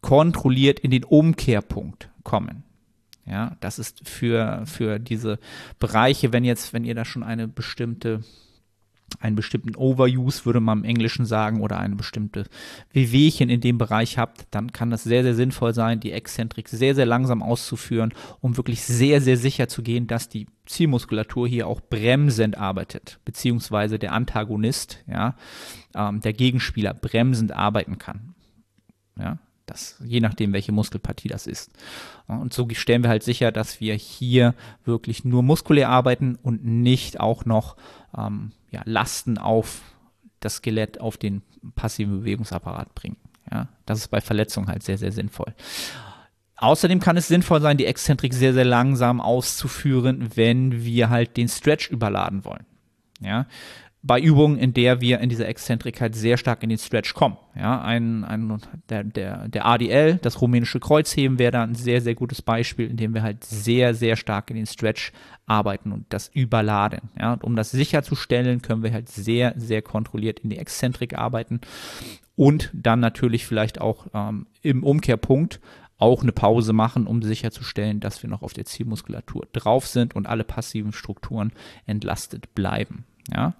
kontrolliert 0.00 0.80
in 0.80 0.90
den 0.90 1.04
Umkehrpunkt 1.04 2.10
kommen. 2.24 2.64
Ja, 3.24 3.56
das 3.60 3.78
ist 3.78 4.08
für, 4.08 4.64
für 4.66 4.98
diese 4.98 5.38
Bereiche, 5.78 6.32
wenn 6.32 6.42
jetzt, 6.42 6.72
wenn 6.72 6.84
ihr 6.84 6.96
da 6.96 7.04
schon 7.04 7.22
eine 7.22 7.46
bestimmte 7.46 8.24
einen 9.20 9.36
bestimmten 9.36 9.74
Overuse, 9.76 10.44
würde 10.44 10.60
man 10.60 10.78
im 10.78 10.84
Englischen 10.84 11.24
sagen, 11.24 11.60
oder 11.60 11.78
eine 11.78 11.96
bestimmte 11.96 12.46
Wehwehchen 12.92 13.48
in 13.48 13.60
dem 13.60 13.78
Bereich 13.78 14.18
habt, 14.18 14.46
dann 14.50 14.72
kann 14.72 14.90
das 14.90 15.04
sehr, 15.04 15.22
sehr 15.22 15.34
sinnvoll 15.34 15.74
sein, 15.74 16.00
die 16.00 16.12
Exzentrik 16.12 16.68
sehr, 16.68 16.94
sehr 16.94 17.06
langsam 17.06 17.42
auszuführen, 17.42 18.12
um 18.40 18.56
wirklich 18.56 18.82
sehr, 18.82 19.20
sehr 19.20 19.36
sicher 19.36 19.68
zu 19.68 19.82
gehen, 19.82 20.06
dass 20.06 20.28
die 20.28 20.46
Zielmuskulatur 20.66 21.48
hier 21.48 21.66
auch 21.66 21.80
bremsend 21.80 22.56
arbeitet, 22.56 23.18
beziehungsweise 23.24 23.98
der 23.98 24.12
Antagonist, 24.12 25.02
ja, 25.06 25.36
ähm, 25.94 26.20
der 26.20 26.32
Gegenspieler 26.32 26.94
bremsend 26.94 27.52
arbeiten 27.52 27.98
kann. 27.98 28.34
Ja, 29.18 29.38
das, 29.72 29.96
je 30.04 30.20
nachdem, 30.20 30.52
welche 30.52 30.72
Muskelpartie 30.72 31.28
das 31.28 31.46
ist. 31.46 31.72
Und 32.26 32.52
so 32.52 32.68
stellen 32.72 33.02
wir 33.02 33.10
halt 33.10 33.22
sicher, 33.22 33.50
dass 33.52 33.80
wir 33.80 33.94
hier 33.94 34.54
wirklich 34.84 35.24
nur 35.24 35.42
muskulär 35.42 35.88
arbeiten 35.88 36.38
und 36.42 36.64
nicht 36.64 37.20
auch 37.20 37.44
noch 37.44 37.76
ähm, 38.16 38.52
ja, 38.70 38.82
Lasten 38.84 39.38
auf 39.38 39.80
das 40.40 40.56
Skelett, 40.56 41.00
auf 41.00 41.16
den 41.16 41.42
passiven 41.74 42.20
Bewegungsapparat 42.20 42.94
bringen. 42.94 43.16
Ja, 43.50 43.68
das 43.86 43.98
ist 43.98 44.08
bei 44.08 44.20
Verletzungen 44.20 44.68
halt 44.68 44.82
sehr, 44.82 44.98
sehr 44.98 45.12
sinnvoll. 45.12 45.54
Außerdem 46.56 47.00
kann 47.00 47.16
es 47.16 47.28
sinnvoll 47.28 47.60
sein, 47.60 47.76
die 47.76 47.86
Exzentrik 47.86 48.34
sehr, 48.34 48.52
sehr 48.54 48.64
langsam 48.64 49.20
auszuführen, 49.20 50.30
wenn 50.36 50.84
wir 50.84 51.10
halt 51.10 51.36
den 51.36 51.48
Stretch 51.48 51.90
überladen 51.90 52.44
wollen. 52.44 52.66
Ja, 53.20 53.46
bei 54.04 54.20
Übungen, 54.20 54.58
in 54.58 54.74
der 54.74 55.00
wir 55.00 55.20
in 55.20 55.28
dieser 55.28 55.46
Exzentrikheit 55.46 56.16
sehr 56.16 56.36
stark 56.36 56.64
in 56.64 56.70
den 56.70 56.78
Stretch 56.78 57.14
kommen. 57.14 57.36
Ja, 57.54 57.80
ein, 57.80 58.24
ein, 58.24 58.60
der, 58.88 59.04
der, 59.04 59.46
der 59.46 59.64
ADL, 59.64 60.18
das 60.20 60.40
rumänische 60.40 60.80
Kreuzheben, 60.80 61.38
wäre 61.38 61.52
da 61.52 61.62
ein 61.62 61.76
sehr, 61.76 62.00
sehr 62.00 62.16
gutes 62.16 62.42
Beispiel, 62.42 62.90
in 62.90 62.96
dem 62.96 63.14
wir 63.14 63.22
halt 63.22 63.44
sehr, 63.44 63.94
sehr 63.94 64.16
stark 64.16 64.50
in 64.50 64.56
den 64.56 64.66
Stretch 64.66 65.12
arbeiten 65.46 65.92
und 65.92 66.06
das 66.08 66.28
überladen. 66.34 67.10
Ja, 67.18 67.34
und 67.34 67.44
um 67.44 67.54
das 67.54 67.70
sicherzustellen, 67.70 68.60
können 68.60 68.82
wir 68.82 68.92
halt 68.92 69.08
sehr, 69.08 69.54
sehr 69.56 69.82
kontrolliert 69.82 70.40
in 70.40 70.50
die 70.50 70.58
Exzentrik 70.58 71.16
arbeiten 71.16 71.60
und 72.34 72.70
dann 72.72 72.98
natürlich 72.98 73.46
vielleicht 73.46 73.80
auch 73.80 74.06
ähm, 74.14 74.46
im 74.62 74.82
Umkehrpunkt 74.82 75.60
auch 75.98 76.22
eine 76.22 76.32
Pause 76.32 76.72
machen, 76.72 77.06
um 77.06 77.22
sicherzustellen, 77.22 78.00
dass 78.00 78.24
wir 78.24 78.30
noch 78.30 78.42
auf 78.42 78.54
der 78.54 78.64
Zielmuskulatur 78.64 79.46
drauf 79.52 79.86
sind 79.86 80.16
und 80.16 80.26
alle 80.26 80.42
passiven 80.42 80.92
Strukturen 80.92 81.52
entlastet 81.86 82.56
bleiben. 82.56 83.04
Ja. 83.32 83.54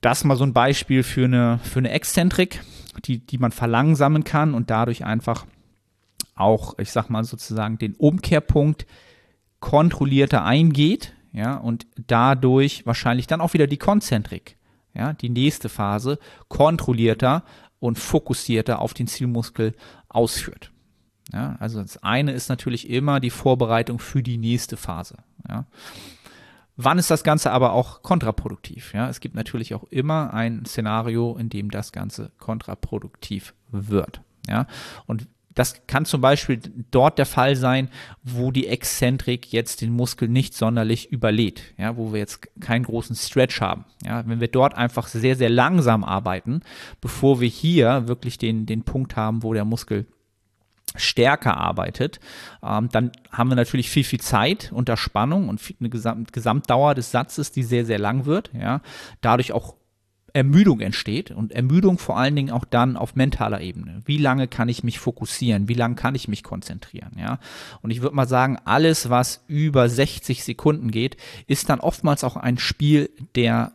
Das 0.00 0.24
mal 0.24 0.36
so 0.36 0.44
ein 0.44 0.52
Beispiel 0.52 1.02
für 1.02 1.24
eine, 1.24 1.60
für 1.62 1.78
eine 1.78 1.90
Exzentrik, 1.90 2.62
die, 3.04 3.18
die 3.24 3.38
man 3.38 3.52
verlangsamen 3.52 4.24
kann 4.24 4.54
und 4.54 4.70
dadurch 4.70 5.04
einfach 5.04 5.46
auch, 6.34 6.78
ich 6.78 6.90
sag 6.90 7.08
mal 7.08 7.24
sozusagen, 7.24 7.78
den 7.78 7.94
Umkehrpunkt 7.94 8.86
kontrollierter 9.60 10.44
eingeht, 10.44 11.14
ja, 11.32 11.56
und 11.56 11.86
dadurch 12.06 12.84
wahrscheinlich 12.84 13.26
dann 13.26 13.40
auch 13.40 13.54
wieder 13.54 13.66
die 13.66 13.78
Konzentrik, 13.78 14.56
ja, 14.92 15.14
die 15.14 15.30
nächste 15.30 15.68
Phase 15.68 16.18
kontrollierter 16.48 17.44
und 17.78 17.98
fokussierter 17.98 18.80
auf 18.80 18.92
den 18.92 19.06
Zielmuskel 19.06 19.74
ausführt. 20.08 20.72
Ja, 21.32 21.56
also 21.60 21.80
das 21.80 22.02
eine 22.02 22.32
ist 22.32 22.48
natürlich 22.48 22.90
immer 22.90 23.18
die 23.20 23.30
Vorbereitung 23.30 23.98
für 23.98 24.22
die 24.22 24.36
nächste 24.36 24.76
Phase. 24.76 25.16
Ja. 25.48 25.64
Wann 26.84 26.98
ist 26.98 27.10
das 27.10 27.24
Ganze 27.24 27.50
aber 27.52 27.72
auch 27.72 28.02
kontraproduktiv? 28.02 28.92
Ja, 28.94 29.08
es 29.08 29.20
gibt 29.20 29.34
natürlich 29.34 29.74
auch 29.74 29.84
immer 29.84 30.32
ein 30.34 30.64
Szenario, 30.64 31.36
in 31.36 31.48
dem 31.48 31.70
das 31.70 31.92
Ganze 31.92 32.32
kontraproduktiv 32.38 33.54
wird. 33.70 34.20
Ja, 34.48 34.66
und 35.06 35.28
das 35.54 35.86
kann 35.86 36.04
zum 36.04 36.20
Beispiel 36.20 36.60
dort 36.90 37.18
der 37.18 37.26
Fall 37.26 37.56
sein, 37.56 37.88
wo 38.22 38.50
die 38.50 38.66
Exzentrik 38.68 39.52
jetzt 39.52 39.80
den 39.80 39.92
Muskel 39.92 40.28
nicht 40.28 40.54
sonderlich 40.54 41.12
überlädt, 41.12 41.62
ja, 41.76 41.96
wo 41.96 42.12
wir 42.12 42.20
jetzt 42.20 42.48
keinen 42.60 42.84
großen 42.84 43.16
Stretch 43.16 43.60
haben. 43.60 43.84
Ja, 44.04 44.26
wenn 44.26 44.40
wir 44.40 44.48
dort 44.48 44.74
einfach 44.74 45.08
sehr, 45.08 45.36
sehr 45.36 45.50
langsam 45.50 46.04
arbeiten, 46.04 46.60
bevor 47.00 47.40
wir 47.40 47.48
hier 47.48 48.08
wirklich 48.08 48.38
den, 48.38 48.66
den 48.66 48.82
Punkt 48.82 49.16
haben, 49.16 49.42
wo 49.42 49.52
der 49.52 49.64
Muskel 49.64 50.06
stärker 50.96 51.56
arbeitet, 51.56 52.20
ähm, 52.62 52.88
dann 52.92 53.12
haben 53.30 53.50
wir 53.50 53.56
natürlich 53.56 53.90
viel, 53.90 54.04
viel 54.04 54.20
Zeit 54.20 54.72
unter 54.74 54.96
Spannung 54.96 55.48
und 55.48 55.60
eine 55.80 55.90
Gesamt 55.90 56.32
Gesamtdauer 56.32 56.94
des 56.94 57.10
Satzes, 57.10 57.52
die 57.52 57.62
sehr, 57.62 57.84
sehr 57.84 57.98
lang 57.98 58.26
wird. 58.26 58.50
Ja, 58.54 58.80
dadurch 59.20 59.52
auch 59.52 59.76
Ermüdung 60.34 60.80
entsteht 60.80 61.30
und 61.30 61.52
Ermüdung 61.52 61.98
vor 61.98 62.18
allen 62.18 62.34
Dingen 62.34 62.50
auch 62.50 62.64
dann 62.64 62.96
auf 62.96 63.14
mentaler 63.14 63.60
Ebene. 63.60 64.00
Wie 64.06 64.16
lange 64.16 64.48
kann 64.48 64.68
ich 64.68 64.82
mich 64.82 64.98
fokussieren? 64.98 65.68
Wie 65.68 65.74
lange 65.74 65.94
kann 65.94 66.14
ich 66.14 66.28
mich 66.28 66.42
konzentrieren? 66.42 67.12
Ja, 67.18 67.38
und 67.82 67.90
ich 67.90 68.00
würde 68.00 68.16
mal 68.16 68.28
sagen, 68.28 68.58
alles, 68.64 69.10
was 69.10 69.44
über 69.46 69.88
60 69.88 70.44
Sekunden 70.44 70.90
geht, 70.90 71.16
ist 71.46 71.68
dann 71.68 71.80
oftmals 71.80 72.24
auch 72.24 72.36
ein 72.36 72.58
Spiel 72.58 73.10
der 73.34 73.72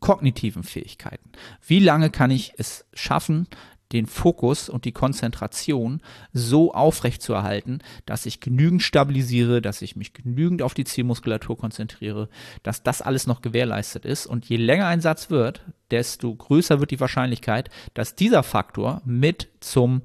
kognitiven 0.00 0.62
Fähigkeiten. 0.62 1.30
Wie 1.66 1.80
lange 1.80 2.10
kann 2.10 2.30
ich 2.30 2.54
es 2.56 2.84
schaffen, 2.94 3.46
den 3.92 4.06
Fokus 4.06 4.68
und 4.68 4.84
die 4.84 4.92
Konzentration 4.92 6.02
so 6.32 6.74
aufrecht 6.74 7.22
zu 7.22 7.32
erhalten, 7.32 7.78
dass 8.06 8.26
ich 8.26 8.40
genügend 8.40 8.82
stabilisiere, 8.82 9.62
dass 9.62 9.82
ich 9.82 9.96
mich 9.96 10.12
genügend 10.12 10.62
auf 10.62 10.74
die 10.74 10.84
Zielmuskulatur 10.84 11.56
konzentriere, 11.56 12.28
dass 12.62 12.82
das 12.82 13.02
alles 13.02 13.26
noch 13.26 13.40
gewährleistet 13.40 14.04
ist. 14.04 14.26
Und 14.26 14.46
je 14.46 14.56
länger 14.56 14.86
ein 14.86 15.00
Satz 15.00 15.30
wird, 15.30 15.62
desto 15.90 16.34
größer 16.34 16.80
wird 16.80 16.90
die 16.90 17.00
Wahrscheinlichkeit, 17.00 17.70
dass 17.94 18.14
dieser 18.14 18.42
Faktor 18.42 19.00
mit 19.04 19.48
zum 19.60 20.02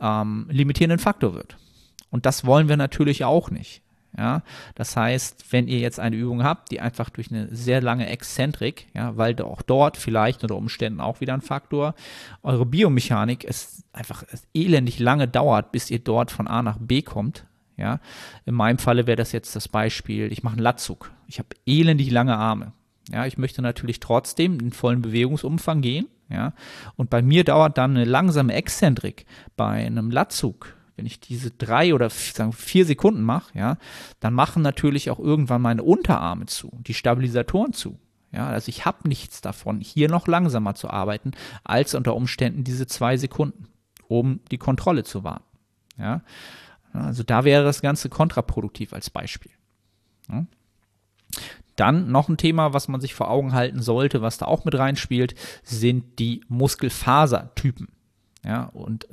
ähm, 0.00 0.46
limitierenden 0.50 0.98
Faktor 0.98 1.34
wird. 1.34 1.56
Und 2.10 2.26
das 2.26 2.44
wollen 2.44 2.68
wir 2.68 2.76
natürlich 2.76 3.24
auch 3.24 3.50
nicht. 3.50 3.82
Ja, 4.16 4.42
das 4.74 4.96
heißt, 4.96 5.52
wenn 5.52 5.68
ihr 5.68 5.78
jetzt 5.78 6.00
eine 6.00 6.16
Übung 6.16 6.42
habt, 6.42 6.72
die 6.72 6.80
einfach 6.80 7.10
durch 7.10 7.30
eine 7.30 7.54
sehr 7.54 7.80
lange 7.80 8.08
Exzentrik, 8.08 8.88
ja, 8.92 9.16
weil 9.16 9.40
auch 9.40 9.62
dort 9.62 9.96
vielleicht 9.96 10.42
unter 10.42 10.56
Umständen 10.56 11.00
auch 11.00 11.20
wieder 11.20 11.32
ein 11.32 11.42
Faktor, 11.42 11.94
eure 12.42 12.66
Biomechanik 12.66 13.44
es 13.44 13.84
einfach 13.92 14.24
elendig 14.52 14.98
lange 14.98 15.28
dauert, 15.28 15.70
bis 15.70 15.90
ihr 15.90 16.00
dort 16.00 16.32
von 16.32 16.48
A 16.48 16.62
nach 16.62 16.78
B 16.78 17.02
kommt. 17.02 17.46
Ja, 17.76 18.00
in 18.44 18.54
meinem 18.54 18.78
Falle 18.78 19.06
wäre 19.06 19.16
das 19.16 19.32
jetzt 19.32 19.56
das 19.56 19.68
Beispiel, 19.68 20.30
ich 20.32 20.42
mache 20.42 20.54
einen 20.54 20.62
Latzug. 20.62 21.12
Ich 21.26 21.38
habe 21.38 21.48
elendig 21.64 22.10
lange 22.10 22.36
Arme. 22.36 22.72
Ja, 23.10 23.26
ich 23.26 23.38
möchte 23.38 23.62
natürlich 23.62 24.00
trotzdem 24.00 24.58
den 24.58 24.72
vollen 24.72 25.02
Bewegungsumfang 25.02 25.80
gehen. 25.80 26.08
Ja, 26.28 26.52
und 26.96 27.10
bei 27.10 27.22
mir 27.22 27.42
dauert 27.44 27.78
dann 27.78 27.96
eine 27.96 28.04
langsame 28.04 28.54
Exzentrik 28.54 29.24
bei 29.56 29.86
einem 29.86 30.10
Latzug 30.10 30.76
wenn 30.96 31.06
ich 31.06 31.20
diese 31.20 31.50
drei 31.50 31.94
oder 31.94 32.10
sagen 32.10 32.52
vier 32.52 32.84
Sekunden 32.84 33.22
mache, 33.22 33.56
ja, 33.58 33.76
dann 34.20 34.34
machen 34.34 34.62
natürlich 34.62 35.10
auch 35.10 35.18
irgendwann 35.18 35.62
meine 35.62 35.82
Unterarme 35.82 36.46
zu, 36.46 36.70
die 36.86 36.94
Stabilisatoren 36.94 37.72
zu. 37.72 37.98
Ja, 38.32 38.46
also 38.46 38.68
ich 38.68 38.84
habe 38.84 39.08
nichts 39.08 39.40
davon, 39.40 39.80
hier 39.80 40.08
noch 40.08 40.28
langsamer 40.28 40.74
zu 40.74 40.88
arbeiten, 40.88 41.32
als 41.64 41.94
unter 41.94 42.14
Umständen 42.14 42.62
diese 42.62 42.86
zwei 42.86 43.16
Sekunden, 43.16 43.66
um 44.06 44.40
die 44.50 44.58
Kontrolle 44.58 45.02
zu 45.02 45.24
wahren. 45.24 45.42
Ja, 45.98 46.22
also 46.92 47.22
da 47.22 47.44
wäre 47.44 47.64
das 47.64 47.82
Ganze 47.82 48.08
kontraproduktiv 48.08 48.92
als 48.92 49.10
Beispiel. 49.10 49.52
Ja. 50.28 50.46
Dann 51.76 52.10
noch 52.10 52.28
ein 52.28 52.36
Thema, 52.36 52.72
was 52.72 52.88
man 52.88 53.00
sich 53.00 53.14
vor 53.14 53.30
Augen 53.30 53.52
halten 53.52 53.80
sollte, 53.80 54.22
was 54.22 54.38
da 54.38 54.46
auch 54.46 54.64
mit 54.64 54.76
reinspielt, 54.76 55.34
sind 55.62 56.18
die 56.18 56.42
Muskelfasertypen. 56.48 57.88
Ja, 58.44 58.64
und 58.64 59.06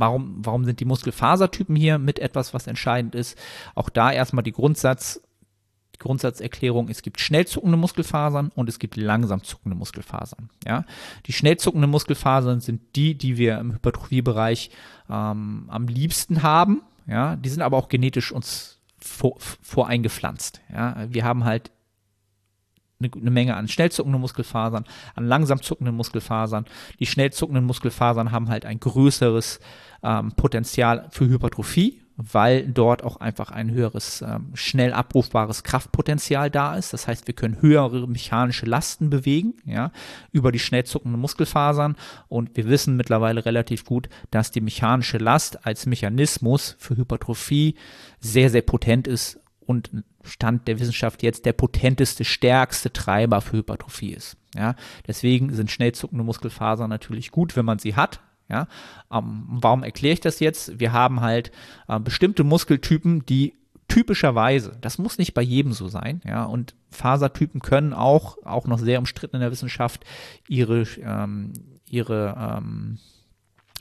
Warum, 0.00 0.38
warum 0.38 0.64
sind 0.64 0.80
die 0.80 0.86
Muskelfasertypen 0.86 1.76
hier 1.76 1.98
mit 1.98 2.18
etwas, 2.18 2.54
was 2.54 2.66
entscheidend 2.66 3.14
ist? 3.14 3.36
Auch 3.74 3.90
da 3.90 4.10
erstmal 4.10 4.42
die 4.42 4.52
Grundsatz, 4.52 5.20
Grundsatzerklärung, 5.98 6.88
es 6.88 7.02
gibt 7.02 7.20
schnell 7.20 7.46
zuckende 7.46 7.76
Muskelfasern 7.76 8.50
und 8.54 8.70
es 8.70 8.78
gibt 8.78 8.96
langsam 8.96 9.44
zuckende 9.44 9.76
Muskelfasern. 9.76 10.48
Ja? 10.66 10.86
Die 11.26 11.34
schnell 11.34 11.58
zuckenden 11.58 11.90
Muskelfasern 11.90 12.60
sind 12.60 12.96
die, 12.96 13.14
die 13.14 13.36
wir 13.36 13.58
im 13.58 13.74
Hypertrophiebereich 13.74 14.70
ähm, 15.10 15.66
am 15.68 15.86
liebsten 15.86 16.42
haben. 16.42 16.80
Ja? 17.06 17.36
Die 17.36 17.50
sind 17.50 17.60
aber 17.60 17.76
auch 17.76 17.90
genetisch 17.90 18.32
uns 18.32 18.80
vor, 18.98 19.36
voreingepflanzt. 19.38 20.62
Ja? 20.72 21.06
Wir 21.10 21.24
haben 21.24 21.44
halt 21.44 21.70
eine, 23.00 23.10
eine 23.12 23.30
Menge 23.30 23.56
an 23.56 23.68
schnell 23.68 23.90
zuckenden 23.90 24.20
Muskelfasern, 24.20 24.84
an 25.14 25.26
langsam 25.26 25.62
zuckenden 25.62 25.94
Muskelfasern. 25.94 26.66
Die 26.98 27.06
schnell 27.06 27.32
zuckenden 27.32 27.64
Muskelfasern 27.64 28.32
haben 28.32 28.48
halt 28.48 28.64
ein 28.64 28.80
größeres 28.80 29.60
ähm, 30.02 30.32
Potenzial 30.32 31.08
für 31.10 31.28
Hypertrophie, 31.28 32.00
weil 32.16 32.66
dort 32.68 33.02
auch 33.02 33.16
einfach 33.16 33.50
ein 33.50 33.70
höheres, 33.70 34.22
ähm, 34.22 34.50
schnell 34.54 34.92
abrufbares 34.92 35.62
Kraftpotenzial 35.62 36.50
da 36.50 36.76
ist. 36.76 36.92
Das 36.92 37.06
heißt, 37.06 37.26
wir 37.26 37.34
können 37.34 37.62
höhere 37.62 38.06
mechanische 38.06 38.66
Lasten 38.66 39.10
bewegen, 39.10 39.54
ja, 39.64 39.90
über 40.32 40.52
die 40.52 40.58
schnell 40.58 40.84
zuckenden 40.84 41.20
Muskelfasern. 41.20 41.96
Und 42.28 42.56
wir 42.56 42.68
wissen 42.68 42.96
mittlerweile 42.96 43.44
relativ 43.44 43.84
gut, 43.84 44.08
dass 44.30 44.50
die 44.50 44.60
mechanische 44.60 45.18
Last 45.18 45.66
als 45.66 45.86
Mechanismus 45.86 46.76
für 46.78 46.96
Hypertrophie 46.96 47.74
sehr, 48.20 48.50
sehr 48.50 48.62
potent 48.62 49.06
ist 49.06 49.39
und 49.70 49.90
Stand 50.24 50.66
der 50.66 50.80
Wissenschaft 50.80 51.22
jetzt 51.22 51.46
der 51.46 51.52
potenteste, 51.52 52.24
stärkste 52.24 52.92
Treiber 52.92 53.40
für 53.40 53.58
Hypertrophie 53.58 54.12
ist. 54.12 54.36
Ja, 54.56 54.74
deswegen 55.06 55.54
sind 55.54 55.70
schnell 55.70 55.92
zuckende 55.92 56.24
Muskelfasern 56.24 56.90
natürlich 56.90 57.30
gut, 57.30 57.54
wenn 57.54 57.64
man 57.64 57.78
sie 57.78 57.94
hat. 57.94 58.20
Ja, 58.48 58.66
ähm, 59.12 59.44
warum 59.46 59.84
erkläre 59.84 60.14
ich 60.14 60.20
das 60.20 60.40
jetzt? 60.40 60.80
Wir 60.80 60.92
haben 60.92 61.20
halt 61.20 61.52
äh, 61.86 62.00
bestimmte 62.00 62.42
Muskeltypen, 62.42 63.24
die 63.24 63.54
typischerweise, 63.86 64.76
das 64.80 64.98
muss 64.98 65.18
nicht 65.18 65.34
bei 65.34 65.42
jedem 65.42 65.72
so 65.72 65.86
sein, 65.86 66.20
ja, 66.24 66.42
und 66.44 66.74
Fasertypen 66.90 67.60
können 67.60 67.92
auch, 67.92 68.38
auch 68.44 68.66
noch 68.66 68.80
sehr 68.80 68.98
umstritten 68.98 69.36
in 69.36 69.42
der 69.42 69.52
Wissenschaft, 69.52 70.04
ihre, 70.48 70.84
ähm, 71.00 71.52
ihre 71.88 72.58
ähm, 72.58 72.98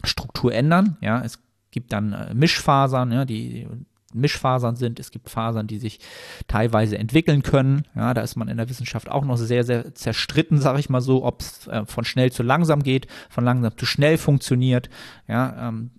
Struktur 0.03 0.53
ändern. 0.53 0.98
Ja, 1.01 1.22
es 1.24 1.39
gibt 1.72 1.91
dann 1.93 2.13
äh, 2.13 2.36
Mischfasern, 2.36 3.12
ja, 3.12 3.25
die 3.25 3.67
Mischfasern 4.13 4.75
sind. 4.75 4.99
Es 4.99 5.11
gibt 5.11 5.29
Fasern, 5.29 5.67
die 5.67 5.77
sich 5.77 5.99
teilweise 6.47 6.97
entwickeln 6.97 7.43
können. 7.43 7.83
Ja, 7.95 8.13
da 8.13 8.21
ist 8.21 8.35
man 8.35 8.47
in 8.47 8.57
der 8.57 8.69
Wissenschaft 8.69 9.09
auch 9.09 9.25
noch 9.25 9.37
sehr, 9.37 9.63
sehr 9.63 9.93
zerstritten, 9.95 10.59
sage 10.59 10.79
ich 10.79 10.89
mal 10.89 11.01
so, 11.01 11.23
ob 11.23 11.41
es 11.41 11.67
äh, 11.67 11.85
von 11.85 12.05
schnell 12.05 12.31
zu 12.31 12.43
langsam 12.43 12.83
geht, 12.83 13.07
von 13.29 13.43
langsam 13.43 13.77
zu 13.77 13.85
schnell 13.85 14.17
funktioniert. 14.17 14.89
Ja, 15.27 15.69
ähm, 15.69 15.91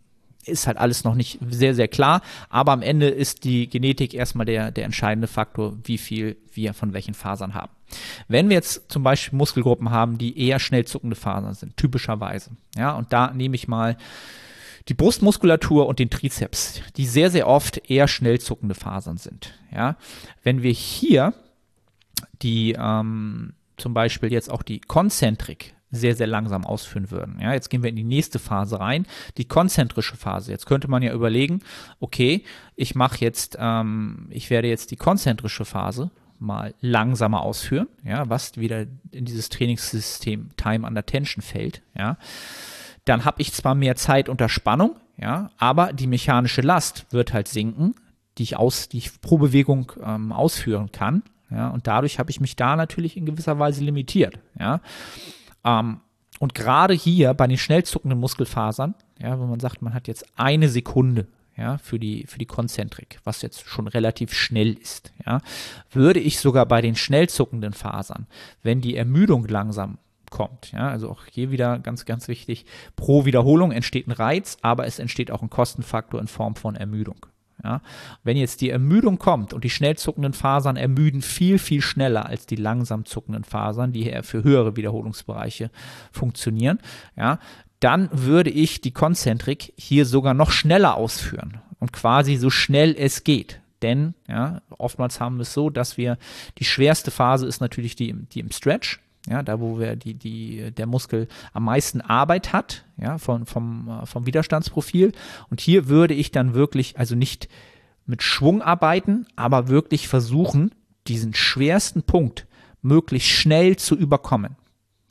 ist 0.47 0.67
halt 0.67 0.79
alles 0.79 1.05
noch 1.05 1.15
nicht 1.15 1.39
sehr, 1.49 1.75
sehr 1.75 1.89
klar. 1.89 2.23
Aber 2.49 2.73
am 2.73 2.83
Ende 2.83 3.09
ist 3.09 3.45
die 3.45 3.69
Genetik 3.69 4.15
erstmal 4.15 4.47
der, 4.47 4.71
der 4.71 4.85
entscheidende 4.85 5.29
Faktor, 5.29 5.77
wie 5.85 5.99
viel 5.99 6.37
wir 6.53 6.75
von 6.75 6.93
welchen 6.93 7.15
Fasern 7.15 7.55
haben. 7.55 7.73
Wenn 8.29 8.49
wir 8.49 8.57
jetzt 8.57 8.91
zum 8.91 9.03
Beispiel 9.03 9.37
Muskelgruppen 9.37 9.91
haben, 9.91 10.19
die 10.19 10.39
eher 10.39 10.59
schnell 10.59 10.85
zuckende 10.85 11.17
Fasern 11.17 11.55
sind, 11.55 11.77
typischerweise, 11.77 12.51
ja, 12.77 12.93
und 12.93 13.13
da 13.13 13.33
nehme 13.33 13.55
ich 13.57 13.69
mal 13.69 13.97
die 14.89 14.95
Brustmuskulatur 14.95 15.87
und 15.87 15.99
den 15.99 16.11
Trizeps, 16.11 16.81
die 16.97 17.07
sehr, 17.07 17.31
sehr 17.31 17.47
oft 17.47 17.91
eher 17.91 18.09
schnell 18.09 18.41
zuckende 18.41 18.75
Fasern 18.75 19.19
sind. 19.19 19.55
Ja? 19.73 19.97
Wenn 20.43 20.63
wir 20.63 20.73
hier 20.73 21.35
die 22.43 22.77
ähm, 22.79 23.55
zum 23.77 23.95
Beispiel 23.95 24.33
jetzt 24.33 24.51
auch 24.51 24.63
die 24.63 24.81
Konzentrik 24.81 25.75
sehr, 25.91 26.15
sehr 26.15 26.29
langsam 26.29 26.65
ausführen 26.65 27.11
würden. 27.11 27.39
Ja, 27.41 27.53
jetzt 27.53 27.69
gehen 27.69 27.83
wir 27.83 27.91
in 27.91 27.97
die 27.97 28.05
nächste 28.05 28.39
Phase 28.39 28.79
rein, 28.79 29.07
die 29.39 29.47
konzentrische 29.47 30.17
Phase. 30.17 30.53
Jetzt 30.53 30.67
könnte 30.67 30.89
man 30.89 31.03
ja 31.03 31.13
überlegen, 31.13 31.63
okay, 31.99 32.45
ich 32.77 32.95
mache 32.95 33.19
jetzt, 33.21 33.57
ähm, 33.59 34.29
ich 34.31 34.51
werde 34.51 34.69
jetzt 34.69 34.93
die 34.93 34.97
konzentrische 34.97 35.65
Phase 35.65 36.11
mal 36.39 36.75
langsamer 36.81 37.43
ausführen, 37.43 37.89
ja, 38.05 38.29
was 38.31 38.57
wieder 38.57 38.87
in 39.11 39.25
dieses 39.25 39.49
Trainingssystem 39.49 40.51
Time 40.57 40.87
under 40.87 41.05
Tension 41.05 41.43
fällt, 41.43 41.83
ja 41.99 42.17
dann 43.05 43.25
habe 43.25 43.41
ich 43.43 43.53
zwar 43.53 43.75
mehr 43.75 43.97
Zeit 43.97 44.29
unter 44.29 44.49
Spannung, 44.49 44.97
ja, 45.17 45.51
aber 45.59 45.93
die 45.93 46.07
mechanische 46.07 46.61
Last 46.61 47.07
wird 47.11 47.33
halt 47.33 47.49
sinken, 47.49 47.95
die 48.39 48.45
ich 48.45 48.57
aus, 48.57 48.89
die 48.89 48.99
ich 48.99 49.21
pro 49.21 49.39
Bewegung 49.39 49.93
ähm, 50.03 50.33
ausführen 50.33 50.93
kann, 50.93 51.23
ja, 51.51 51.69
und 51.69 51.87
dadurch 51.87 52.19
habe 52.19 52.31
ich 52.31 52.41
mich 52.41 52.57
da 52.57 52.77
natürlich 52.77 53.17
in 53.17 53.27
gewisser 53.27 53.59
Weise 53.59 53.83
limitiert, 53.83 54.39
ja. 54.59 54.81
Ähm, 55.65 56.01
und 56.39 56.55
gerade 56.55 56.95
hier 56.95 57.35
bei 57.35 57.47
den 57.47 57.59
schnell 57.59 57.85
zuckenden 57.85 58.19
Muskelfasern, 58.19 58.95
ja, 59.19 59.39
wenn 59.39 59.51
man 59.51 59.61
sagt, 59.61 59.83
man 59.83 59.93
hat 59.93 60.09
jetzt 60.09 60.25
eine 60.37 60.69
Sekunde, 60.69 61.27
ja, 61.57 61.77
für 61.77 61.99
die, 61.99 62.25
für 62.27 62.39
die 62.39 62.47
Konzentrik, 62.47 63.21
was 63.25 63.43
jetzt 63.43 63.69
schon 63.69 63.87
relativ 63.87 64.33
schnell 64.33 64.73
ist, 64.73 65.13
ja, 65.27 65.43
würde 65.91 66.19
ich 66.21 66.39
sogar 66.39 66.65
bei 66.65 66.81
den 66.81 66.97
schnell 66.97 67.29
zuckenden 67.29 67.75
Fasern, 67.75 68.27
wenn 68.63 68.81
die 68.81 68.97
Ermüdung 68.97 69.47
langsam 69.47 69.99
kommt. 70.31 70.73
Ja, 70.73 70.89
also 70.89 71.11
auch 71.11 71.23
hier 71.31 71.51
wieder 71.51 71.79
ganz, 71.79 72.05
ganz 72.05 72.29
wichtig, 72.29 72.65
pro 72.97 73.25
Wiederholung 73.25 73.73
entsteht 73.73 74.07
ein 74.07 74.13
Reiz, 74.13 74.57
aber 74.63 74.87
es 74.87 74.99
entsteht 74.99 75.31
auch 75.31 75.43
ein 75.43 75.51
Kostenfaktor 75.51 76.21
in 76.21 76.29
Form 76.29 76.57
von 76.57 76.77
Ermüdung. 76.77 77.27
Ja, 77.63 77.83
wenn 78.23 78.39
jetzt 78.39 78.63
die 78.63 78.71
Ermüdung 78.71 79.19
kommt 79.19 79.53
und 79.53 79.65
die 79.65 79.71
schnell 79.71 79.97
zuckenden 79.99 80.33
Fasern 80.33 80.77
ermüden 80.77 81.21
viel, 81.21 81.59
viel 81.59 81.83
schneller 81.83 82.25
als 82.25 82.47
die 82.47 82.57
langsam 82.57 83.05
zuckenden 83.05 83.45
Fasern, 83.45 83.93
die 83.93 84.11
für 84.23 84.43
höhere 84.43 84.77
Wiederholungsbereiche 84.77 85.71
funktionieren, 86.11 86.79
ja, 87.17 87.39
dann 87.81 88.09
würde 88.13 88.51
ich 88.51 88.81
die 88.81 88.93
Konzentrik 88.93 89.75
hier 89.77 90.07
sogar 90.07 90.33
noch 90.33 90.51
schneller 90.51 90.97
ausführen 90.97 91.61
und 91.81 91.93
quasi 91.93 92.37
so 92.37 92.49
schnell 92.49 92.95
es 92.99 93.25
geht. 93.25 93.61
Denn 93.83 94.15
ja, 94.29 94.63
oftmals 94.71 95.21
haben 95.21 95.37
wir 95.37 95.43
es 95.43 95.53
so, 95.53 95.71
dass 95.71 95.97
wir 95.97 96.19
die 96.59 96.65
schwerste 96.65 97.11
Phase 97.11 97.47
ist 97.47 97.61
natürlich 97.61 97.97
die, 97.97 98.13
die 98.13 98.41
im 98.41 98.51
Stretch. 98.51 99.01
Ja, 99.29 99.43
da 99.43 99.61
wo 99.61 99.79
wir 99.79 99.97
die, 99.97 100.15
die, 100.15 100.71
der 100.71 100.87
Muskel 100.87 101.29
am 101.53 101.65
meisten 101.65 102.01
Arbeit 102.01 102.53
hat, 102.53 102.85
ja, 102.97 103.19
von, 103.19 103.45
vom, 103.45 103.89
äh, 103.89 104.07
vom 104.07 104.27
Widerstandsprofil. 104.27 105.13
Und 105.51 105.61
hier 105.61 105.89
würde 105.89 106.15
ich 106.15 106.31
dann 106.31 106.55
wirklich, 106.55 106.99
also 106.99 107.15
nicht 107.15 107.49
mit 108.07 108.23
Schwung 108.23 108.63
arbeiten, 108.63 109.27
aber 109.37 109.69
wirklich 109.69 110.09
versuchen, 110.09 110.75
diesen 111.07 111.35
schwersten 111.35 112.03
Punkt 112.03 112.47
möglichst 112.83 113.29
schnell 113.29 113.77
zu 113.77 113.95
überkommen. 113.95 114.57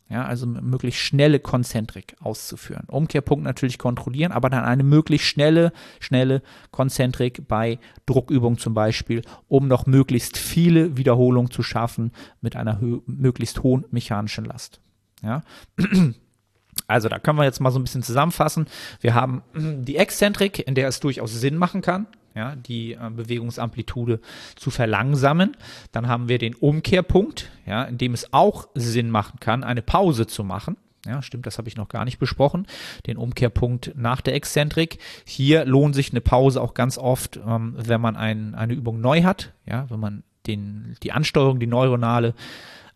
Ja, 0.10 0.26
also 0.26 0.48
möglichst 0.48 1.02
schnelle 1.02 1.40
Konzentrik 1.40 2.16
auszuführen. 2.20 2.86
Umkehrpunkt 2.88 3.44
natürlich 3.44 3.78
kontrollieren, 3.78 4.32
aber 4.32 4.50
dann 4.50 4.66
eine 4.66 4.84
möglichst 4.84 5.28
schnelle, 5.28 5.72
schnelle 6.00 6.42
Konzentrik 6.72 7.48
bei 7.48 7.78
Druckübungen 8.08 8.58
zum 8.58 8.74
Beispiel, 8.74 9.22
um 9.48 9.68
noch 9.68 9.86
möglichst 9.86 10.36
viele 10.36 10.98
Wiederholungen 10.98 11.52
zu 11.52 11.62
schaffen 11.62 12.12
mit 12.42 12.56
einer 12.56 12.80
möglichst 13.06 13.62
hohen 13.62 13.86
mechanischen 13.92 14.46
Last. 14.46 14.82
Ja. 15.22 15.44
Also 16.90 17.08
da 17.08 17.20
können 17.20 17.38
wir 17.38 17.46
jetzt 17.46 17.62
mal 17.62 17.72
so 17.72 17.80
ein 17.80 17.84
bisschen 17.84 18.02
zusammenfassen. 18.02 18.66
Wir 19.00 19.14
haben 19.14 19.44
die 19.54 19.96
Exzentrik, 19.96 20.68
in 20.68 20.74
der 20.74 20.88
es 20.88 21.00
durchaus 21.00 21.32
Sinn 21.32 21.56
machen 21.56 21.82
kann, 21.82 22.08
ja, 22.36 22.56
die 22.56 22.94
äh, 22.94 23.10
Bewegungsamplitude 23.12 24.20
zu 24.56 24.72
verlangsamen. 24.72 25.56
Dann 25.92 26.08
haben 26.08 26.30
wir 26.30 26.40
den 26.40 26.56
Umkehrpunkt, 26.56 27.52
ja, 27.68 27.84
in 27.84 28.00
dem 28.00 28.14
es 28.14 28.34
auch 28.34 28.68
Sinn 28.74 29.12
machen 29.12 29.40
kann, 29.40 29.64
eine 29.64 29.84
Pause 29.84 30.26
zu 30.26 30.44
machen. 30.44 30.78
Ja, 31.06 31.22
stimmt, 31.22 31.46
das 31.46 31.60
habe 31.60 31.70
ich 31.70 31.78
noch 31.78 31.90
gar 31.90 32.06
nicht 32.06 32.18
besprochen. 32.18 32.66
Den 33.06 33.18
Umkehrpunkt 33.18 33.94
nach 33.96 34.20
der 34.20 34.34
Exzentrik. 34.34 34.98
Hier 35.26 35.66
lohnt 35.66 35.96
sich 35.96 36.12
eine 36.12 36.22
Pause 36.22 36.60
auch 36.60 36.74
ganz 36.74 36.98
oft, 36.98 37.38
ähm, 37.38 37.76
wenn 37.78 38.02
man 38.02 38.18
ein, 38.18 38.56
eine 38.56 38.74
Übung 38.74 39.00
neu 39.00 39.24
hat, 39.24 39.54
ja, 39.68 39.86
wenn 39.90 40.00
man 40.00 40.24
den, 40.48 40.96
die 41.04 41.12
Ansteuerung, 41.12 41.60
die 41.60 41.68
neuronale 41.68 42.34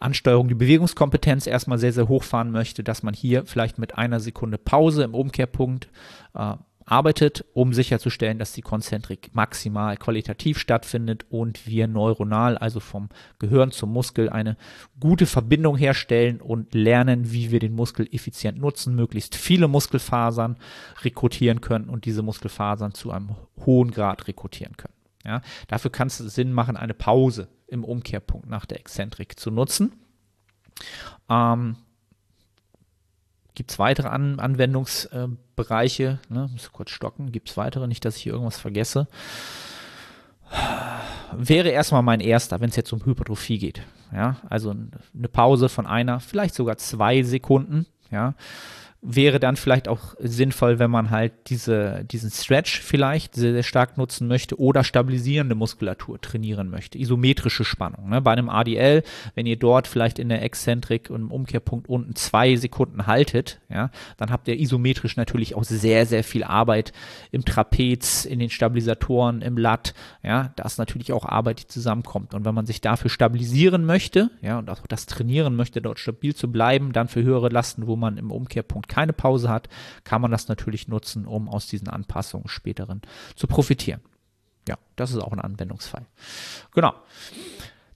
Ansteuerung, 0.03 0.47
die 0.47 0.55
Bewegungskompetenz 0.55 1.47
erstmal 1.47 1.77
sehr, 1.77 1.93
sehr 1.93 2.07
hochfahren 2.07 2.51
möchte, 2.51 2.83
dass 2.83 3.03
man 3.03 3.13
hier 3.13 3.45
vielleicht 3.45 3.77
mit 3.77 3.97
einer 3.97 4.19
Sekunde 4.19 4.57
Pause 4.57 5.03
im 5.03 5.13
Umkehrpunkt 5.13 5.89
äh, 6.35 6.55
arbeitet, 6.85 7.45
um 7.53 7.73
sicherzustellen, 7.73 8.39
dass 8.39 8.53
die 8.53 8.61
Konzentrik 8.61 9.29
maximal 9.33 9.97
qualitativ 9.97 10.59
stattfindet 10.59 11.25
und 11.29 11.65
wir 11.65 11.87
neuronal, 11.87 12.57
also 12.57 12.79
vom 12.79 13.09
Gehirn 13.39 13.71
zum 13.71 13.91
Muskel, 13.91 14.29
eine 14.29 14.57
gute 14.99 15.25
Verbindung 15.25 15.77
herstellen 15.77 16.41
und 16.41 16.73
lernen, 16.73 17.31
wie 17.31 17.51
wir 17.51 17.59
den 17.59 17.73
Muskel 17.73 18.07
effizient 18.11 18.59
nutzen, 18.59 18.95
möglichst 18.95 19.35
viele 19.35 19.67
Muskelfasern 19.67 20.57
rekrutieren 21.03 21.61
können 21.61 21.89
und 21.89 22.05
diese 22.05 22.21
Muskelfasern 22.21 22.93
zu 22.93 23.11
einem 23.11 23.35
hohen 23.65 23.91
Grad 23.91 24.27
rekrutieren 24.27 24.75
können. 24.77 24.93
Ja, 25.25 25.41
dafür 25.67 25.89
kann 25.89 26.07
es 26.07 26.17
Sinn 26.17 26.51
machen, 26.51 26.75
eine 26.75 26.93
Pause 26.93 27.47
im 27.73 27.83
Umkehrpunkt 27.83 28.47
nach 28.47 28.65
der 28.65 28.79
Exzentrik 28.79 29.39
zu 29.39 29.51
nutzen. 29.51 29.91
Ähm, 31.29 31.75
Gibt 33.55 33.71
es 33.71 33.79
weitere 33.79 34.07
An 34.07 34.39
Anwendungsbereiche? 34.39 36.19
Ne? 36.29 36.49
Muss 36.51 36.71
kurz 36.71 36.89
stocken. 36.91 37.31
Gibt 37.31 37.49
es 37.49 37.57
weitere? 37.57 37.87
Nicht, 37.87 38.05
dass 38.05 38.15
ich 38.17 38.23
hier 38.23 38.33
irgendwas 38.33 38.59
vergesse. 38.59 39.07
Wäre 41.35 41.69
erstmal 41.69 42.03
mein 42.03 42.19
erster, 42.19 42.61
wenn 42.61 42.69
es 42.69 42.75
jetzt 42.75 42.93
um 42.93 43.05
Hypertrophie 43.05 43.59
geht. 43.59 43.81
Ja, 44.11 44.37
also 44.49 44.71
eine 44.71 45.27
Pause 45.27 45.69
von 45.69 45.87
einer, 45.87 46.19
vielleicht 46.19 46.53
sogar 46.53 46.77
zwei 46.77 47.23
Sekunden. 47.23 47.87
Ja, 48.11 48.35
wäre 49.03 49.39
dann 49.39 49.57
vielleicht 49.57 49.89
auch 49.89 50.15
sinnvoll, 50.19 50.79
wenn 50.79 50.89
man 50.89 51.09
halt 51.09 51.33
diese, 51.47 52.05
diesen 52.05 52.31
Stretch 52.31 52.79
vielleicht 52.79 53.35
sehr, 53.35 53.51
sehr 53.51 53.63
stark 53.63 53.97
nutzen 53.97 54.29
möchte 54.29 54.57
oder 54.57 54.85
stabilisierende 54.85 55.55
Muskulatur 55.55 56.21
trainieren 56.21 56.69
möchte, 56.69 56.97
isometrische 56.97 57.65
Spannung. 57.65 58.09
Ne? 58.09 58.21
Bei 58.21 58.31
einem 58.31 58.49
ADL, 58.49 59.03
wenn 59.35 59.45
ihr 59.45 59.57
dort 59.57 59.87
vielleicht 59.87 60.19
in 60.19 60.29
der 60.29 60.41
Exzentrik 60.41 61.09
und 61.09 61.21
im 61.21 61.31
Umkehrpunkt 61.31 61.89
unten 61.89 62.15
zwei 62.15 62.55
Sekunden 62.55 63.05
haltet, 63.05 63.59
ja, 63.69 63.89
dann 64.15 64.31
habt 64.31 64.47
ihr 64.47 64.57
isometrisch 64.57 65.17
natürlich 65.17 65.55
auch 65.55 65.65
sehr, 65.65 66.05
sehr 66.05 66.23
viel 66.23 66.45
Arbeit 66.45 66.93
im 67.31 67.43
Trapez, 67.43 68.23
in 68.23 68.39
den 68.39 68.49
Stabilisatoren, 68.49 69.41
im 69.41 69.57
Lat. 69.57 69.93
Ja, 70.23 70.53
da 70.55 70.63
ist 70.63 70.77
natürlich 70.77 71.11
auch 71.11 71.25
Arbeit, 71.25 71.61
die 71.61 71.67
zusammenkommt. 71.67 72.33
Und 72.33 72.45
wenn 72.45 72.55
man 72.55 72.65
sich 72.65 72.79
dafür 72.79 73.09
stabilisieren 73.09 73.85
möchte, 73.85 74.29
ja, 74.41 74.59
und 74.59 74.69
auch 74.69 74.87
das 74.87 75.07
trainieren 75.07 75.57
möchte, 75.57 75.81
dort 75.81 75.99
stabil 75.99 76.33
zu 76.33 76.49
bleiben, 76.49 76.93
dann 76.93 77.09
für 77.09 77.21
höhere 77.21 77.49
Lasten, 77.49 77.87
wo 77.87 77.97
man 77.97 78.17
im 78.17 78.31
Umkehrpunkt 78.31 78.92
keine 78.93 79.13
Pause 79.13 79.49
hat, 79.49 79.69
kann 80.03 80.21
man 80.21 80.29
das 80.29 80.47
natürlich 80.47 80.87
nutzen, 80.87 81.25
um 81.25 81.49
aus 81.49 81.65
diesen 81.65 81.87
Anpassungen 81.87 82.47
späteren 82.47 83.01
zu 83.35 83.47
profitieren. 83.47 84.01
Ja, 84.67 84.77
das 84.95 85.11
ist 85.11 85.17
auch 85.17 85.31
ein 85.31 85.39
Anwendungsfall. 85.39 86.05
Genau. 86.73 86.93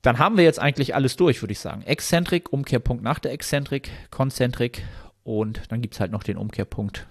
Dann 0.01 0.17
haben 0.17 0.38
wir 0.38 0.43
jetzt 0.43 0.60
eigentlich 0.60 0.95
alles 0.95 1.15
durch, 1.15 1.41
würde 1.41 1.51
ich 1.51 1.60
sagen. 1.60 1.83
Exzentrik, 1.83 2.51
Umkehrpunkt 2.51 3.03
nach 3.03 3.19
der 3.19 3.31
Exzentrik, 3.31 3.91
Konzentrik 4.10 4.83
und 5.23 5.71
dann 5.71 5.81
gibt 5.81 5.93
es 5.93 5.99
halt 5.99 6.12
noch 6.12 6.23
den 6.23 6.38
Umkehrpunkt 6.38 7.07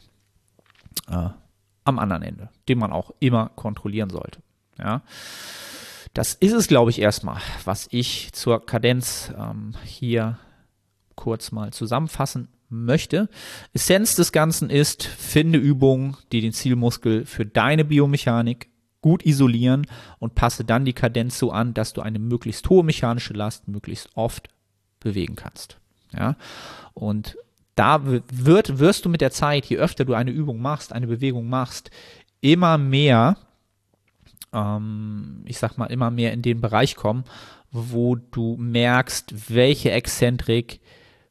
äh, 1.08 1.28
am 1.84 1.98
anderen 2.00 2.22
Ende, 2.22 2.48
den 2.68 2.78
man 2.78 2.92
auch 2.92 3.12
immer 3.20 3.50
kontrollieren 3.50 4.10
sollte. 4.10 4.40
Ja. 4.78 5.02
Das 6.12 6.34
ist 6.34 6.54
es, 6.54 6.66
glaube 6.66 6.90
ich, 6.90 7.00
erstmal, 7.00 7.40
was 7.64 7.86
ich 7.92 8.32
zur 8.32 8.64
Kadenz 8.66 9.32
ähm, 9.38 9.74
hier 9.84 10.38
kurz 11.14 11.52
mal 11.52 11.72
zusammenfassen 11.72 12.48
möchte. 12.68 13.28
Essenz 13.72 14.14
des 14.14 14.32
Ganzen 14.32 14.70
ist, 14.70 15.04
finde 15.04 15.58
Übungen, 15.58 16.16
die 16.32 16.40
den 16.40 16.52
Zielmuskel 16.52 17.24
für 17.24 17.46
deine 17.46 17.84
Biomechanik 17.84 18.68
gut 19.00 19.24
isolieren 19.24 19.86
und 20.18 20.34
passe 20.34 20.64
dann 20.64 20.84
die 20.84 20.92
Kadenz 20.92 21.38
so 21.38 21.52
an, 21.52 21.74
dass 21.74 21.92
du 21.92 22.00
eine 22.00 22.18
möglichst 22.18 22.68
hohe 22.68 22.82
mechanische 22.82 23.34
Last 23.34 23.68
möglichst 23.68 24.08
oft 24.14 24.48
bewegen 25.00 25.36
kannst. 25.36 25.78
Ja? 26.12 26.36
Und 26.94 27.36
da 27.76 28.00
wird, 28.04 28.78
wirst 28.78 29.04
du 29.04 29.08
mit 29.08 29.20
der 29.20 29.30
Zeit, 29.30 29.66
je 29.66 29.76
öfter 29.76 30.04
du 30.04 30.14
eine 30.14 30.30
Übung 30.30 30.60
machst, 30.60 30.92
eine 30.92 31.06
Bewegung 31.06 31.48
machst, 31.48 31.90
immer 32.40 32.78
mehr, 32.78 33.36
ähm, 34.52 35.42
ich 35.44 35.58
sag 35.58 35.76
mal, 35.76 35.86
immer 35.86 36.10
mehr 36.10 36.32
in 36.32 36.42
den 36.42 36.60
Bereich 36.60 36.96
kommen, 36.96 37.24
wo 37.70 38.16
du 38.16 38.56
merkst, 38.56 39.54
welche 39.54 39.90
Exzentrik 39.90 40.80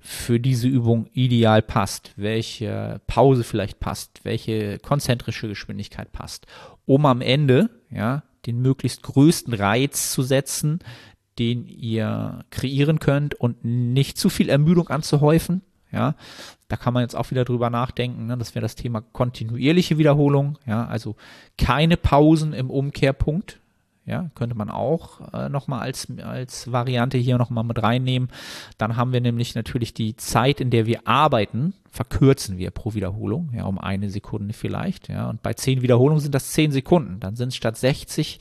für 0.05 0.39
diese 0.39 0.67
Übung 0.67 1.07
ideal 1.13 1.63
passt, 1.63 2.13
welche 2.15 3.01
Pause 3.07 3.43
vielleicht 3.43 3.79
passt, 3.79 4.19
welche 4.23 4.77
konzentrische 4.77 5.47
Geschwindigkeit 5.47 6.11
passt, 6.11 6.45
um 6.85 7.07
am 7.07 7.21
Ende 7.21 7.71
ja, 7.89 8.21
den 8.45 8.61
möglichst 8.61 9.01
größten 9.01 9.55
Reiz 9.55 10.11
zu 10.11 10.21
setzen, 10.21 10.79
den 11.39 11.65
ihr 11.65 12.45
kreieren 12.51 12.99
könnt 12.99 13.33
und 13.33 13.65
nicht 13.65 14.19
zu 14.19 14.29
viel 14.29 14.49
Ermüdung 14.49 14.89
anzuhäufen. 14.89 15.61
Ja, 15.91 16.15
da 16.67 16.75
kann 16.75 16.93
man 16.93 17.01
jetzt 17.01 17.15
auch 17.15 17.31
wieder 17.31 17.43
drüber 17.43 17.71
nachdenken. 17.71 18.27
Ne? 18.27 18.37
Das 18.37 18.53
wäre 18.53 18.61
das 18.61 18.75
Thema 18.75 19.01
kontinuierliche 19.01 19.97
Wiederholung. 19.97 20.59
Ja, 20.67 20.85
also 20.85 21.15
keine 21.57 21.97
Pausen 21.97 22.53
im 22.53 22.69
Umkehrpunkt. 22.69 23.59
Ja, 24.05 24.29
könnte 24.35 24.55
man 24.55 24.69
auch 24.69 25.33
äh, 25.33 25.49
nochmal 25.49 25.79
als, 25.79 26.07
als 26.23 26.71
Variante 26.71 27.17
hier 27.17 27.39
nochmal 27.39 27.63
mit 27.63 27.81
reinnehmen. 27.81 28.29
Dann 28.77 28.97
haben 28.97 29.13
wir 29.13 29.21
nämlich 29.21 29.55
natürlich 29.55 29.95
die 29.95 30.15
Zeit, 30.15 30.61
in 30.61 30.69
der 30.69 30.85
wir 30.85 31.07
arbeiten, 31.07 31.73
verkürzen 31.89 32.59
wir 32.59 32.69
pro 32.69 32.93
Wiederholung, 32.93 33.51
ja, 33.55 33.65
um 33.65 33.79
eine 33.79 34.11
Sekunde 34.11 34.53
vielleicht. 34.53 35.09
Ja, 35.09 35.29
und 35.29 35.41
bei 35.41 35.53
zehn 35.53 35.81
Wiederholungen 35.81 36.21
sind 36.21 36.35
das 36.35 36.51
zehn 36.51 36.71
Sekunden. 36.71 37.19
Dann 37.19 37.35
sind 37.35 37.49
es 37.49 37.55
statt 37.55 37.77
60 37.77 38.39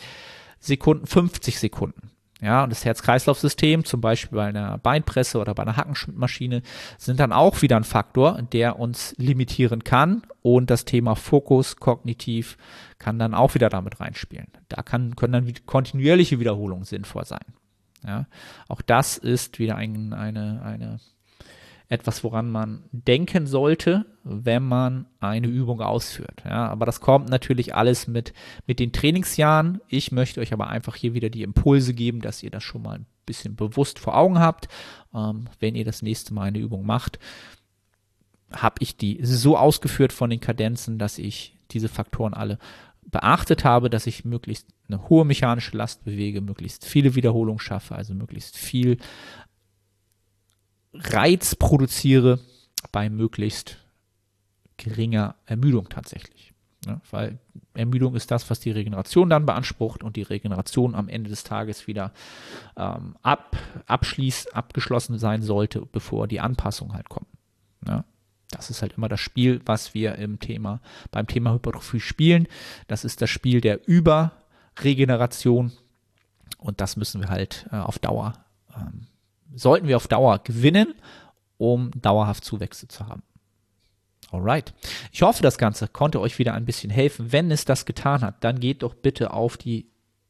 Sekunden 0.60 1.06
50 1.06 1.58
Sekunden. 1.58 2.10
Ja, 2.42 2.64
und 2.64 2.70
das 2.70 2.84
Herz-Kreislauf-System, 2.84 3.86
zum 3.86 4.02
Beispiel 4.02 4.36
bei 4.36 4.46
einer 4.46 4.76
Beinpresse 4.76 5.38
oder 5.38 5.54
bei 5.54 5.62
einer 5.62 5.78
Hackenschmiedmaschine, 5.78 6.60
sind 6.98 7.20
dann 7.20 7.32
auch 7.32 7.62
wieder 7.62 7.76
ein 7.76 7.84
Faktor, 7.84 8.42
der 8.52 8.78
uns 8.78 9.14
limitieren 9.16 9.82
kann. 9.82 10.22
Und 10.46 10.68
das 10.68 10.84
Thema 10.84 11.14
Fokus, 11.14 11.76
kognitiv, 11.76 12.58
kann 12.98 13.18
dann 13.18 13.32
auch 13.32 13.54
wieder 13.54 13.70
damit 13.70 13.98
reinspielen. 13.98 14.48
Da 14.68 14.82
kann, 14.82 15.16
können 15.16 15.32
dann 15.32 15.54
kontinuierliche 15.64 16.38
Wiederholungen 16.38 16.84
sinnvoll 16.84 17.24
sein. 17.24 17.54
Ja, 18.06 18.26
auch 18.68 18.82
das 18.82 19.16
ist 19.16 19.58
wieder 19.58 19.76
ein, 19.76 20.12
eine, 20.12 20.60
eine 20.62 21.00
etwas, 21.88 22.22
woran 22.24 22.50
man 22.50 22.84
denken 22.92 23.46
sollte, 23.46 24.04
wenn 24.22 24.62
man 24.62 25.06
eine 25.18 25.46
Übung 25.46 25.80
ausführt. 25.80 26.42
Ja, 26.44 26.68
aber 26.68 26.84
das 26.84 27.00
kommt 27.00 27.30
natürlich 27.30 27.74
alles 27.74 28.06
mit, 28.06 28.34
mit 28.66 28.80
den 28.80 28.92
Trainingsjahren. 28.92 29.80
Ich 29.88 30.12
möchte 30.12 30.42
euch 30.42 30.52
aber 30.52 30.68
einfach 30.68 30.94
hier 30.94 31.14
wieder 31.14 31.30
die 31.30 31.42
Impulse 31.42 31.94
geben, 31.94 32.20
dass 32.20 32.42
ihr 32.42 32.50
das 32.50 32.62
schon 32.62 32.82
mal 32.82 32.98
ein 32.98 33.06
bisschen 33.24 33.56
bewusst 33.56 33.98
vor 33.98 34.14
Augen 34.14 34.38
habt. 34.38 34.68
Ähm, 35.14 35.46
wenn 35.58 35.74
ihr 35.74 35.86
das 35.86 36.02
nächste 36.02 36.34
Mal 36.34 36.48
eine 36.48 36.58
Übung 36.58 36.84
macht, 36.84 37.18
habe 38.54 38.76
ich 38.80 38.96
die 38.96 39.20
so 39.22 39.56
ausgeführt 39.56 40.12
von 40.12 40.30
den 40.30 40.40
Kadenzen, 40.40 40.98
dass 40.98 41.18
ich 41.18 41.56
diese 41.70 41.88
Faktoren 41.88 42.34
alle 42.34 42.58
beachtet 43.06 43.64
habe, 43.64 43.90
dass 43.90 44.06
ich 44.06 44.24
möglichst 44.24 44.66
eine 44.88 45.08
hohe 45.08 45.24
mechanische 45.24 45.76
Last 45.76 46.04
bewege, 46.04 46.40
möglichst 46.40 46.84
viele 46.84 47.14
Wiederholungen 47.14 47.60
schaffe, 47.60 47.94
also 47.94 48.14
möglichst 48.14 48.56
viel 48.56 48.98
Reiz 50.92 51.54
produziere 51.54 52.40
bei 52.92 53.10
möglichst 53.10 53.78
geringer 54.76 55.36
Ermüdung 55.46 55.88
tatsächlich. 55.88 56.52
Ja, 56.86 57.00
weil 57.10 57.38
Ermüdung 57.72 58.14
ist 58.14 58.30
das, 58.30 58.50
was 58.50 58.60
die 58.60 58.70
Regeneration 58.70 59.30
dann 59.30 59.46
beansprucht 59.46 60.02
und 60.02 60.16
die 60.16 60.22
Regeneration 60.22 60.94
am 60.94 61.08
Ende 61.08 61.30
des 61.30 61.42
Tages 61.42 61.86
wieder 61.86 62.12
ähm, 62.76 63.16
ab, 63.22 63.56
abschließt, 63.86 64.54
abgeschlossen 64.54 65.18
sein 65.18 65.40
sollte, 65.40 65.86
bevor 65.90 66.28
die 66.28 66.40
Anpassung 66.40 66.92
halt 66.92 67.08
kommt. 67.08 67.28
Ja, 67.88 68.04
das 68.50 68.70
ist 68.70 68.82
halt 68.82 68.94
immer 68.96 69.08
das 69.08 69.20
Spiel, 69.20 69.60
was 69.64 69.94
wir 69.94 70.16
im 70.16 70.38
Thema, 70.38 70.80
beim 71.10 71.26
Thema 71.26 71.52
Hypertrophie 71.52 72.00
spielen. 72.00 72.46
Das 72.86 73.04
ist 73.04 73.20
das 73.22 73.30
Spiel 73.30 73.60
der 73.60 73.86
Überregeneration 73.86 75.72
und 76.58 76.80
das 76.80 76.96
müssen 76.96 77.20
wir 77.20 77.28
halt 77.28 77.66
äh, 77.72 77.76
auf 77.76 77.98
Dauer, 77.98 78.34
ähm, 78.76 79.06
sollten 79.54 79.88
wir 79.88 79.96
auf 79.96 80.08
Dauer 80.08 80.38
gewinnen, 80.38 80.94
um 81.58 81.90
dauerhaft 82.00 82.44
Zuwächse 82.44 82.88
zu 82.88 83.06
haben. 83.06 83.22
Alright. 84.30 84.74
Ich 85.12 85.22
hoffe, 85.22 85.42
das 85.42 85.58
Ganze 85.58 85.86
konnte 85.86 86.20
euch 86.20 86.38
wieder 86.38 86.54
ein 86.54 86.64
bisschen 86.64 86.90
helfen. 86.90 87.30
Wenn 87.30 87.50
es 87.50 87.64
das 87.64 87.86
getan 87.86 88.22
hat, 88.22 88.42
dann 88.42 88.58
geht 88.58 88.82
doch 88.82 88.94
bitte 88.94 89.32
auf 89.32 89.56
die 89.56 89.86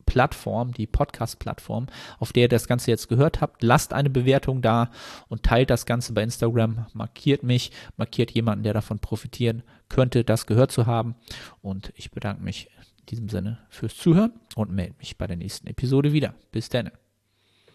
Plattform, 0.07 0.73
die 0.73 0.87
Podcast-Plattform, 0.87 1.87
auf 2.19 2.33
der 2.33 2.45
ihr 2.45 2.49
das 2.49 2.69
Ganze 2.69 2.91
jetzt 2.91 3.09
gehört 3.09 3.41
habt. 3.41 3.63
Lasst 3.63 3.93
eine 3.93 4.11
Bewertung 4.11 4.63
da 4.63 4.91
und 5.29 5.43
teilt 5.43 5.71
das 5.71 5.87
Ganze 5.87 6.13
bei 6.13 6.23
Instagram. 6.23 6.87
Markiert 6.93 7.43
mich, 7.43 7.71
markiert 7.97 8.31
jemanden, 8.31 8.65
der 8.65 8.75
davon 8.75 8.99
profitieren 8.99 9.63
könnte, 9.89 10.25
das 10.25 10.47
gehört 10.47 10.73
zu 10.73 10.87
haben. 10.87 11.15
Und 11.63 11.93
ich 11.97 12.11
bedanke 12.11 12.43
mich 12.43 12.71
in 12.99 13.07
diesem 13.07 13.29
Sinne 13.29 13.59
fürs 13.69 13.97
Zuhören 13.97 14.33
und 14.57 14.73
melde 14.73 14.95
mich 14.99 15.19
bei 15.19 15.27
der 15.27 15.37
nächsten 15.37 15.67
Episode 15.67 16.13
wieder. 16.13 16.35
Bis 16.51 16.69
dann. 16.69 16.91